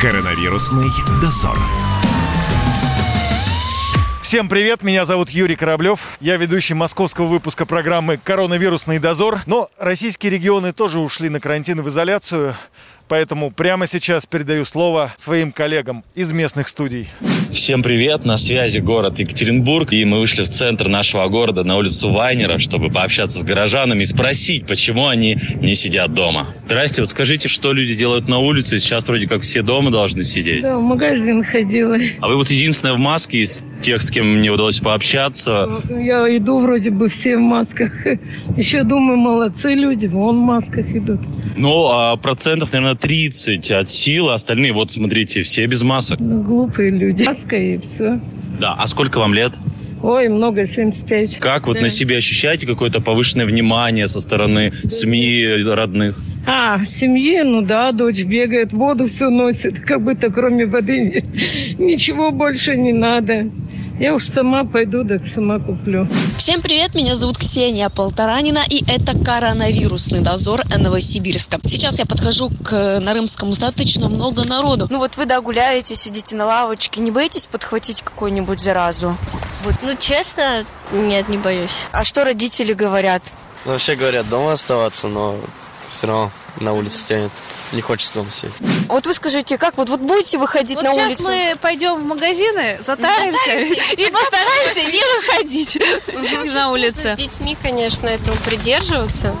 Коронавирусный 0.00 0.88
дозор. 1.20 1.58
Всем 4.22 4.48
привет, 4.48 4.84
меня 4.84 5.06
зовут 5.06 5.30
Юрий 5.30 5.56
Кораблев. 5.56 5.98
Я 6.20 6.36
ведущий 6.36 6.74
московского 6.74 7.26
выпуска 7.26 7.66
программы 7.66 8.16
«Коронавирусный 8.22 9.00
дозор». 9.00 9.40
Но 9.46 9.70
российские 9.76 10.30
регионы 10.30 10.72
тоже 10.72 11.00
ушли 11.00 11.28
на 11.28 11.40
карантин 11.40 11.80
и 11.80 11.82
в 11.82 11.88
изоляцию. 11.88 12.54
Поэтому 13.10 13.50
прямо 13.50 13.88
сейчас 13.88 14.24
передаю 14.24 14.64
слово 14.64 15.12
своим 15.18 15.50
коллегам 15.50 16.04
из 16.14 16.30
местных 16.30 16.68
студий. 16.68 17.08
Всем 17.52 17.82
привет, 17.82 18.24
на 18.24 18.36
связи 18.36 18.78
город 18.78 19.18
Екатеринбург. 19.18 19.92
И 19.92 20.04
мы 20.04 20.20
вышли 20.20 20.44
в 20.44 20.48
центр 20.48 20.86
нашего 20.86 21.26
города 21.26 21.64
на 21.64 21.76
улицу 21.76 22.12
Вайнера, 22.12 22.58
чтобы 22.58 22.88
пообщаться 22.88 23.40
с 23.40 23.42
горожанами 23.42 24.04
и 24.04 24.06
спросить, 24.06 24.64
почему 24.68 25.08
они 25.08 25.36
не 25.60 25.74
сидят 25.74 26.14
дома. 26.14 26.46
Здрасте, 26.66 27.02
вот 27.02 27.10
скажите, 27.10 27.48
что 27.48 27.72
люди 27.72 27.96
делают 27.96 28.28
на 28.28 28.38
улице? 28.38 28.78
Сейчас 28.78 29.08
вроде 29.08 29.26
как 29.26 29.42
все 29.42 29.62
дома 29.62 29.90
должны 29.90 30.22
сидеть. 30.22 30.62
Да, 30.62 30.78
в 30.78 30.82
магазин 30.82 31.42
ходила. 31.42 31.98
А 32.20 32.28
вы 32.28 32.36
вот 32.36 32.48
единственная 32.50 32.94
в 32.94 32.98
маске 32.98 33.38
из 33.38 33.64
тех, 33.82 34.02
с 34.02 34.10
кем 34.12 34.38
мне 34.38 34.50
удалось 34.50 34.78
пообщаться. 34.78 35.68
Я 35.88 36.24
иду 36.36 36.60
вроде 36.60 36.90
бы 36.90 37.08
все 37.08 37.36
в 37.36 37.40
масках. 37.40 37.92
Еще 38.56 38.84
думаю, 38.84 39.16
молодцы 39.16 39.74
люди, 39.74 40.06
вон 40.06 40.38
в 40.38 40.42
масках 40.42 40.86
идут. 40.94 41.20
Ну, 41.56 41.88
а 41.90 42.16
процентов, 42.16 42.72
наверное, 42.72 42.99
30 43.00 43.70
от 43.70 43.90
силы, 43.90 44.32
остальные, 44.34 44.72
вот 44.72 44.90
смотрите, 44.92 45.42
все 45.42 45.66
без 45.66 45.82
масок. 45.82 46.20
Ну, 46.20 46.42
глупые 46.42 46.90
люди. 46.90 47.24
Маска 47.24 47.56
и 47.56 47.78
все. 47.78 48.20
Да, 48.60 48.74
а 48.78 48.86
сколько 48.86 49.18
вам 49.18 49.34
лет? 49.34 49.52
Ой, 50.02 50.28
много, 50.28 50.64
75. 50.64 51.38
Как 51.38 51.66
вот 51.66 51.74
Да. 51.74 51.82
на 51.82 51.88
себе 51.90 52.16
ощущаете 52.16 52.66
какое-то 52.66 53.02
повышенное 53.02 53.44
внимание 53.44 54.08
со 54.08 54.20
стороны 54.20 54.72
СМИ 54.88 55.62
родных? 55.66 56.18
А, 56.46 56.82
семье, 56.86 57.44
ну 57.44 57.60
да, 57.60 57.92
дочь 57.92 58.22
бегает, 58.24 58.72
воду 58.72 59.06
все 59.06 59.28
носит, 59.28 59.78
как 59.78 60.02
будто 60.02 60.30
кроме 60.30 60.64
воды 60.64 61.22
ничего 61.78 62.30
больше 62.30 62.76
не 62.78 62.92
надо. 62.94 63.50
Я 64.00 64.14
уж 64.14 64.24
сама 64.24 64.64
пойду, 64.64 65.04
так 65.04 65.26
сама 65.26 65.58
куплю. 65.58 66.08
Всем 66.38 66.62
привет, 66.62 66.94
меня 66.94 67.14
зовут 67.16 67.36
Ксения 67.36 67.90
Полторанина, 67.90 68.64
и 68.66 68.82
это 68.90 69.12
коронавирусный 69.12 70.20
дозор 70.20 70.62
Новосибирска. 70.74 71.58
Сейчас 71.66 71.98
я 71.98 72.06
подхожу 72.06 72.48
к 72.64 72.98
Нарымскому, 72.98 73.50
достаточно 73.50 74.08
много 74.08 74.48
народу. 74.48 74.86
Ну 74.88 74.96
вот 74.96 75.18
вы, 75.18 75.26
да, 75.26 75.42
гуляете, 75.42 75.96
сидите 75.96 76.34
на 76.34 76.46
лавочке, 76.46 77.02
не 77.02 77.10
боитесь 77.10 77.46
подхватить 77.46 78.00
какую-нибудь 78.00 78.58
заразу? 78.58 79.18
Вот, 79.64 79.74
ну, 79.82 79.94
честно, 79.98 80.64
нет, 80.92 81.28
не 81.28 81.36
боюсь. 81.36 81.68
А 81.92 82.02
что 82.02 82.24
родители 82.24 82.72
говорят? 82.72 83.22
Ну, 83.66 83.72
Вообще 83.72 83.96
говорят, 83.96 84.26
дома 84.30 84.54
оставаться, 84.54 85.08
но 85.08 85.36
все 85.90 86.06
равно 86.06 86.30
на 86.58 86.72
улице 86.72 87.06
тянет. 87.06 87.32
Не 87.72 87.80
хочется 87.80 88.14
дома 88.14 88.30
сидеть. 88.30 88.54
Вот 88.88 89.06
вы 89.06 89.14
скажите, 89.14 89.56
как 89.58 89.76
вот, 89.76 89.88
вот 89.88 90.00
будете 90.00 90.38
выходить 90.38 90.76
Вот 90.76 90.84
на 90.84 90.92
сейчас 90.92 91.06
улицу? 91.06 91.22
мы 91.22 91.54
пойдем 91.60 92.02
в 92.02 92.04
магазины, 92.04 92.78
затаримся 92.84 93.58
и 93.92 94.10
постараемся 94.10 94.82
не 94.84 95.02
выходить 95.16 96.52
на 96.54 96.70
улице. 96.72 97.14
С 97.14 97.18
детьми, 97.18 97.56
конечно, 97.60 98.08
этого 98.08 98.36
придерживаться. 98.44 99.34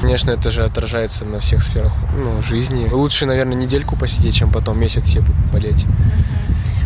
Конечно, 0.00 0.32
это 0.32 0.50
же 0.50 0.64
отражается 0.64 1.24
на 1.24 1.38
всех 1.38 1.62
сферах 1.62 1.92
ну, 2.16 2.42
жизни. 2.42 2.88
Лучше, 2.90 3.26
наверное, 3.26 3.54
недельку 3.54 3.96
посидеть, 3.96 4.34
чем 4.34 4.50
потом 4.50 4.78
месяц 4.80 5.06
все 5.06 5.20
болеть. 5.52 5.86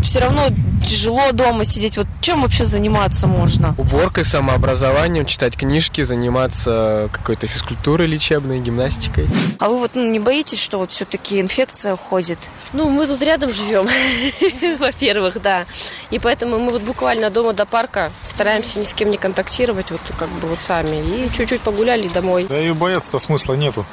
Все 0.03 0.21
равно 0.21 0.49
тяжело 0.83 1.33
дома 1.33 1.65
сидеть. 1.65 1.97
Вот 1.97 2.07
чем 2.21 2.43
вообще 2.43 2.65
заниматься 2.65 3.27
можно? 3.27 3.75
Уборкой, 3.79 4.25
самообразованием, 4.25 5.27
читать 5.27 5.57
книжки, 5.57 6.03
заниматься 6.03 7.09
какой-то 7.13 7.47
физкультурой 7.47 8.07
лечебной, 8.07 8.61
гимнастикой. 8.61 9.29
А 9.59 9.69
вы 9.69 9.79
вот 9.79 9.93
ну, 9.95 10.11
не 10.11 10.19
боитесь, 10.19 10.61
что 10.61 10.79
вот 10.79 10.91
все-таки 10.91 11.41
инфекция 11.41 11.97
ходит? 11.97 12.39
Ну, 12.73 12.89
мы 12.89 13.07
тут 13.07 13.23
рядом 13.23 13.53
живем, 13.53 13.89
во-первых, 14.79 15.41
да. 15.43 15.67
И 16.11 16.19
поэтому 16.19 16.59
мы 16.59 16.73
вот 16.73 16.83
буквально 16.83 17.31
дома 17.31 17.53
до 17.53 17.67
парка 17.67 18.11
стараемся 18.25 18.79
ни 18.79 18.85
с 18.85 18.93
кем 18.93 19.11
не 19.11 19.19
контактировать, 19.19 19.91
вот 19.91 20.01
как 20.19 20.29
бы 20.29 20.49
вот 20.49 20.61
сами. 20.61 20.97
И 20.97 21.31
чуть-чуть 21.33 21.61
погуляли 21.61 22.09
домой. 22.09 22.47
Да 22.49 22.61
и 22.61 22.73
бояться-то 22.73 23.19
смысла 23.19 23.55
нету. 23.55 23.85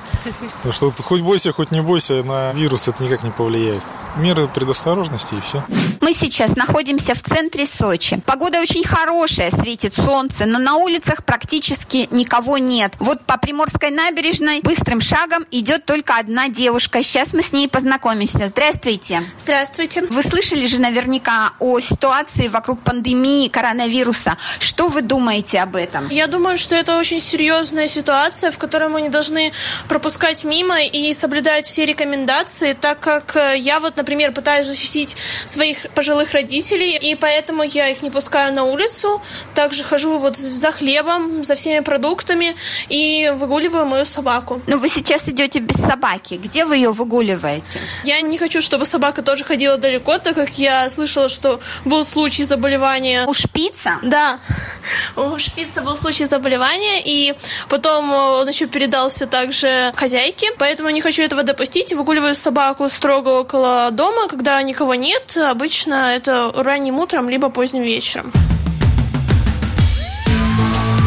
Потому 0.57 0.73
что 0.73 0.91
хоть 1.03 1.21
бойся, 1.21 1.51
хоть 1.51 1.71
не 1.71 1.81
бойся, 1.81 2.23
на 2.23 2.51
вирус 2.53 2.87
это 2.87 3.03
никак 3.03 3.23
не 3.23 3.31
повлияет. 3.31 3.83
Меры 4.15 4.47
предосторожности 4.47 5.35
и 5.35 5.41
все. 5.41 5.63
Мы 6.01 6.13
сейчас 6.13 6.55
находимся 6.55 7.13
в 7.15 7.21
центре 7.21 7.65
Сочи. 7.65 8.21
Погода 8.25 8.61
очень 8.61 8.83
хорошая, 8.83 9.51
светит 9.51 9.93
солнце, 9.93 10.45
но 10.45 10.57
на 10.57 10.75
улицах 10.75 11.23
практически 11.23 12.07
никого 12.11 12.57
нет. 12.57 12.93
Вот 12.99 13.21
по 13.25 13.37
Приморской 13.37 13.91
набережной 13.91 14.61
быстрым 14.61 15.01
шагом 15.01 15.45
идет 15.51 15.85
только 15.85 16.17
одна 16.17 16.49
девушка. 16.49 17.03
Сейчас 17.03 17.33
мы 17.33 17.41
с 17.43 17.51
ней 17.51 17.67
познакомимся. 17.67 18.47
Здравствуйте. 18.47 19.21
Здравствуйте. 19.37 20.03
Вы 20.03 20.23
слышали 20.23 20.65
же 20.65 20.79
наверняка 20.79 21.53
о 21.59 21.79
ситуации 21.79 22.47
вокруг 22.47 22.79
пандемии 22.81 23.47
коронавируса. 23.49 24.37
Что 24.59 24.87
вы 24.87 25.01
думаете 25.01 25.59
об 25.59 25.75
этом? 25.75 26.07
Я 26.09 26.27
думаю, 26.27 26.57
что 26.57 26.75
это 26.75 26.97
очень 26.97 27.19
серьезная 27.19 27.87
ситуация, 27.87 28.51
в 28.51 28.57
которой 28.57 28.89
мы 28.89 29.01
не 29.01 29.09
должны 29.09 29.51
пропускать 29.87 30.43
мимо 30.43 30.81
и 30.81 31.13
соблюдать 31.13 31.65
все 31.65 31.85
рекомендации, 31.85 32.73
так 32.73 32.99
как 32.99 33.35
э, 33.35 33.57
я 33.57 33.79
вот, 33.79 33.96
например, 33.97 34.31
пытаюсь 34.31 34.67
защитить 34.67 35.17
своих 35.45 35.89
пожилых 35.93 36.31
родителей, 36.33 36.97
и 36.97 37.15
поэтому 37.15 37.63
я 37.63 37.89
их 37.89 38.01
не 38.01 38.09
пускаю 38.09 38.53
на 38.53 38.63
улицу. 38.63 39.21
Также 39.53 39.83
хожу 39.83 40.17
вот 40.17 40.37
за 40.37 40.71
хлебом, 40.71 41.43
за 41.43 41.55
всеми 41.55 41.79
продуктами 41.81 42.55
и 42.89 43.31
выгуливаю 43.35 43.85
мою 43.85 44.05
собаку. 44.05 44.61
Ну, 44.67 44.77
вы 44.77 44.89
сейчас 44.89 45.27
идете 45.27 45.59
без 45.59 45.75
собаки. 45.75 46.35
Где 46.35 46.65
вы 46.65 46.77
ее 46.77 46.91
выгуливаете? 46.91 47.79
Я 48.03 48.21
не 48.21 48.37
хочу, 48.37 48.61
чтобы 48.61 48.85
собака 48.85 49.21
тоже 49.21 49.43
ходила 49.43 49.77
далеко, 49.77 50.17
так 50.17 50.35
как 50.35 50.57
я 50.57 50.89
слышала, 50.89 51.29
что 51.29 51.59
был 51.85 52.05
случай 52.05 52.43
заболевания. 52.43 53.25
У 53.27 53.33
шпица? 53.33 53.99
Да. 54.03 54.39
У 55.15 55.37
шпица 55.39 55.81
был 55.81 55.97
случай 55.97 56.25
заболевания, 56.25 57.01
и 57.03 57.35
потом 57.69 58.13
он 58.13 58.47
еще 58.47 58.67
передался 58.67 59.27
также 59.27 59.91
хозяйке, 59.95 60.47
поэтому 60.57 60.89
не 60.89 61.01
хочу 61.01 61.23
этого 61.23 61.43
допустить. 61.43 61.93
Выгуливаю 61.93 62.35
собаку 62.35 62.87
строго 62.89 63.29
около 63.29 63.86
дома, 63.91 64.27
когда 64.27 64.61
никого 64.63 64.95
нет. 64.95 65.37
Обычно 65.37 66.15
это 66.15 66.51
ранним 66.55 66.99
утром, 66.99 67.29
либо 67.29 67.49
поздним 67.49 67.83
вечером. 67.83 68.31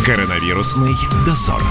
Коронавирусный 0.04 0.94
дозор. 1.26 1.62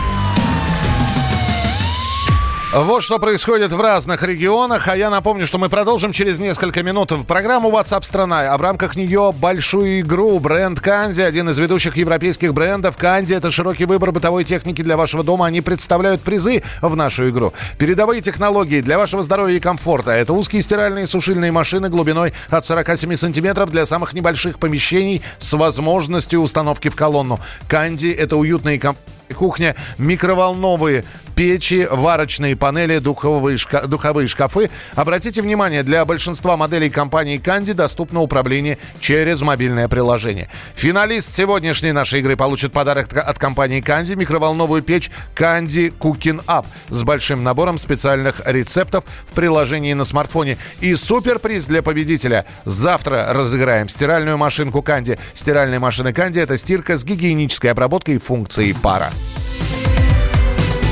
Вот 2.72 3.02
что 3.02 3.18
происходит 3.18 3.74
в 3.74 3.82
разных 3.82 4.22
регионах. 4.22 4.88
А 4.88 4.96
я 4.96 5.10
напомню, 5.10 5.48
что 5.48 5.58
мы 5.58 5.70
продолжим 5.70 6.12
через 6.12 6.38
несколько 6.38 6.84
минут 6.84 7.12
в 7.12 7.24
программу 7.24 7.72
WhatsApp 7.72 8.04
страна. 8.04 8.54
А 8.54 8.58
в 8.60 8.62
рамках 8.62 8.96
нее 8.96 9.34
большую 9.36 10.02
игру. 10.02 10.40
Бренд 10.40 10.80
Канди, 10.80 11.22
один 11.22 11.50
из 11.50 11.58
ведущих 11.58 11.98
европейских 11.98 12.54
брендов. 12.54 12.96
Канди 12.96 13.34
это 13.34 13.50
широкий 13.50 13.86
выбор 13.86 14.12
бытовой 14.12 14.44
техники 14.44 14.84
для 14.84 14.98
вашего 14.98 15.24
дома. 15.24 15.48
Они 15.48 15.62
представляют 15.62 16.22
призы 16.22 16.62
в 16.80 16.96
нашу 16.96 17.30
игру. 17.30 17.54
Передовые 17.80 18.22
технологии 18.22 18.82
для 18.82 19.00
вашего 19.00 19.24
здоровья 19.24 19.58
и 19.58 19.60
комфорта. 19.60 20.12
Это 20.12 20.34
узкие 20.34 20.62
стиральные 20.62 21.06
и 21.06 21.08
сушильные 21.08 21.52
машины 21.52 21.90
глубиной 21.90 22.34
от 22.52 22.66
47 22.66 23.16
сантиметров 23.16 23.72
для 23.72 23.88
самых 23.88 24.14
небольших 24.14 24.60
помещений 24.60 25.24
с 25.40 25.54
возможностью 25.54 26.40
установки 26.42 26.90
в 26.90 26.96
колонну. 26.96 27.40
Канди 27.68 28.10
это 28.10 28.38
уютные 28.38 28.80
комп 28.80 29.00
кухня, 29.34 29.76
микроволновые 29.98 31.04
печи, 31.40 31.88
варочные 31.90 32.58
панели, 32.58 32.98
духовые, 33.00 33.56
шка- 33.56 33.88
духовые 33.88 34.28
шкафы. 34.28 34.70
Обратите 34.96 35.42
внимание, 35.42 35.84
для 35.84 36.04
большинства 36.04 36.58
моделей 36.58 36.90
компании 36.90 37.38
«Канди» 37.38 37.72
доступно 37.72 38.20
управление 38.20 38.78
через 39.00 39.42
мобильное 39.42 39.88
приложение. 39.88 40.50
Финалист 40.76 41.34
сегодняшней 41.34 41.94
нашей 41.94 42.20
игры 42.20 42.36
получит 42.36 42.74
подарок 42.74 43.16
от 43.16 43.40
компании 43.40 43.80
«Канди» 43.80 44.16
микроволновую 44.16 44.84
печь 44.84 45.12
«Канди 45.34 45.94
Cooking 45.98 46.44
Up» 46.46 46.66
с 46.90 47.04
большим 47.04 47.42
набором 47.42 47.80
специальных 47.80 48.42
рецептов 48.46 49.06
в 49.26 49.34
приложении 49.34 49.94
на 49.94 50.04
смартфоне. 50.04 50.58
И 50.82 50.94
суперприз 50.94 51.68
для 51.68 51.82
победителя. 51.82 52.46
Завтра 52.66 53.28
разыграем 53.30 53.88
стиральную 53.88 54.38
машинку 54.38 54.82
«Канди». 54.82 55.18
Стиральные 55.34 55.80
машины 55.80 56.12
«Канди»— 56.12 56.40
это 56.42 56.58
стирка 56.58 56.98
с 56.98 57.06
гигиенической 57.06 57.72
обработкой 57.72 58.16
и 58.16 58.18
функцией 58.18 58.76
пара. 58.76 59.10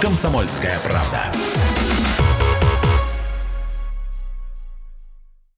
«Комсомольская 0.00 0.78
правда». 0.84 1.30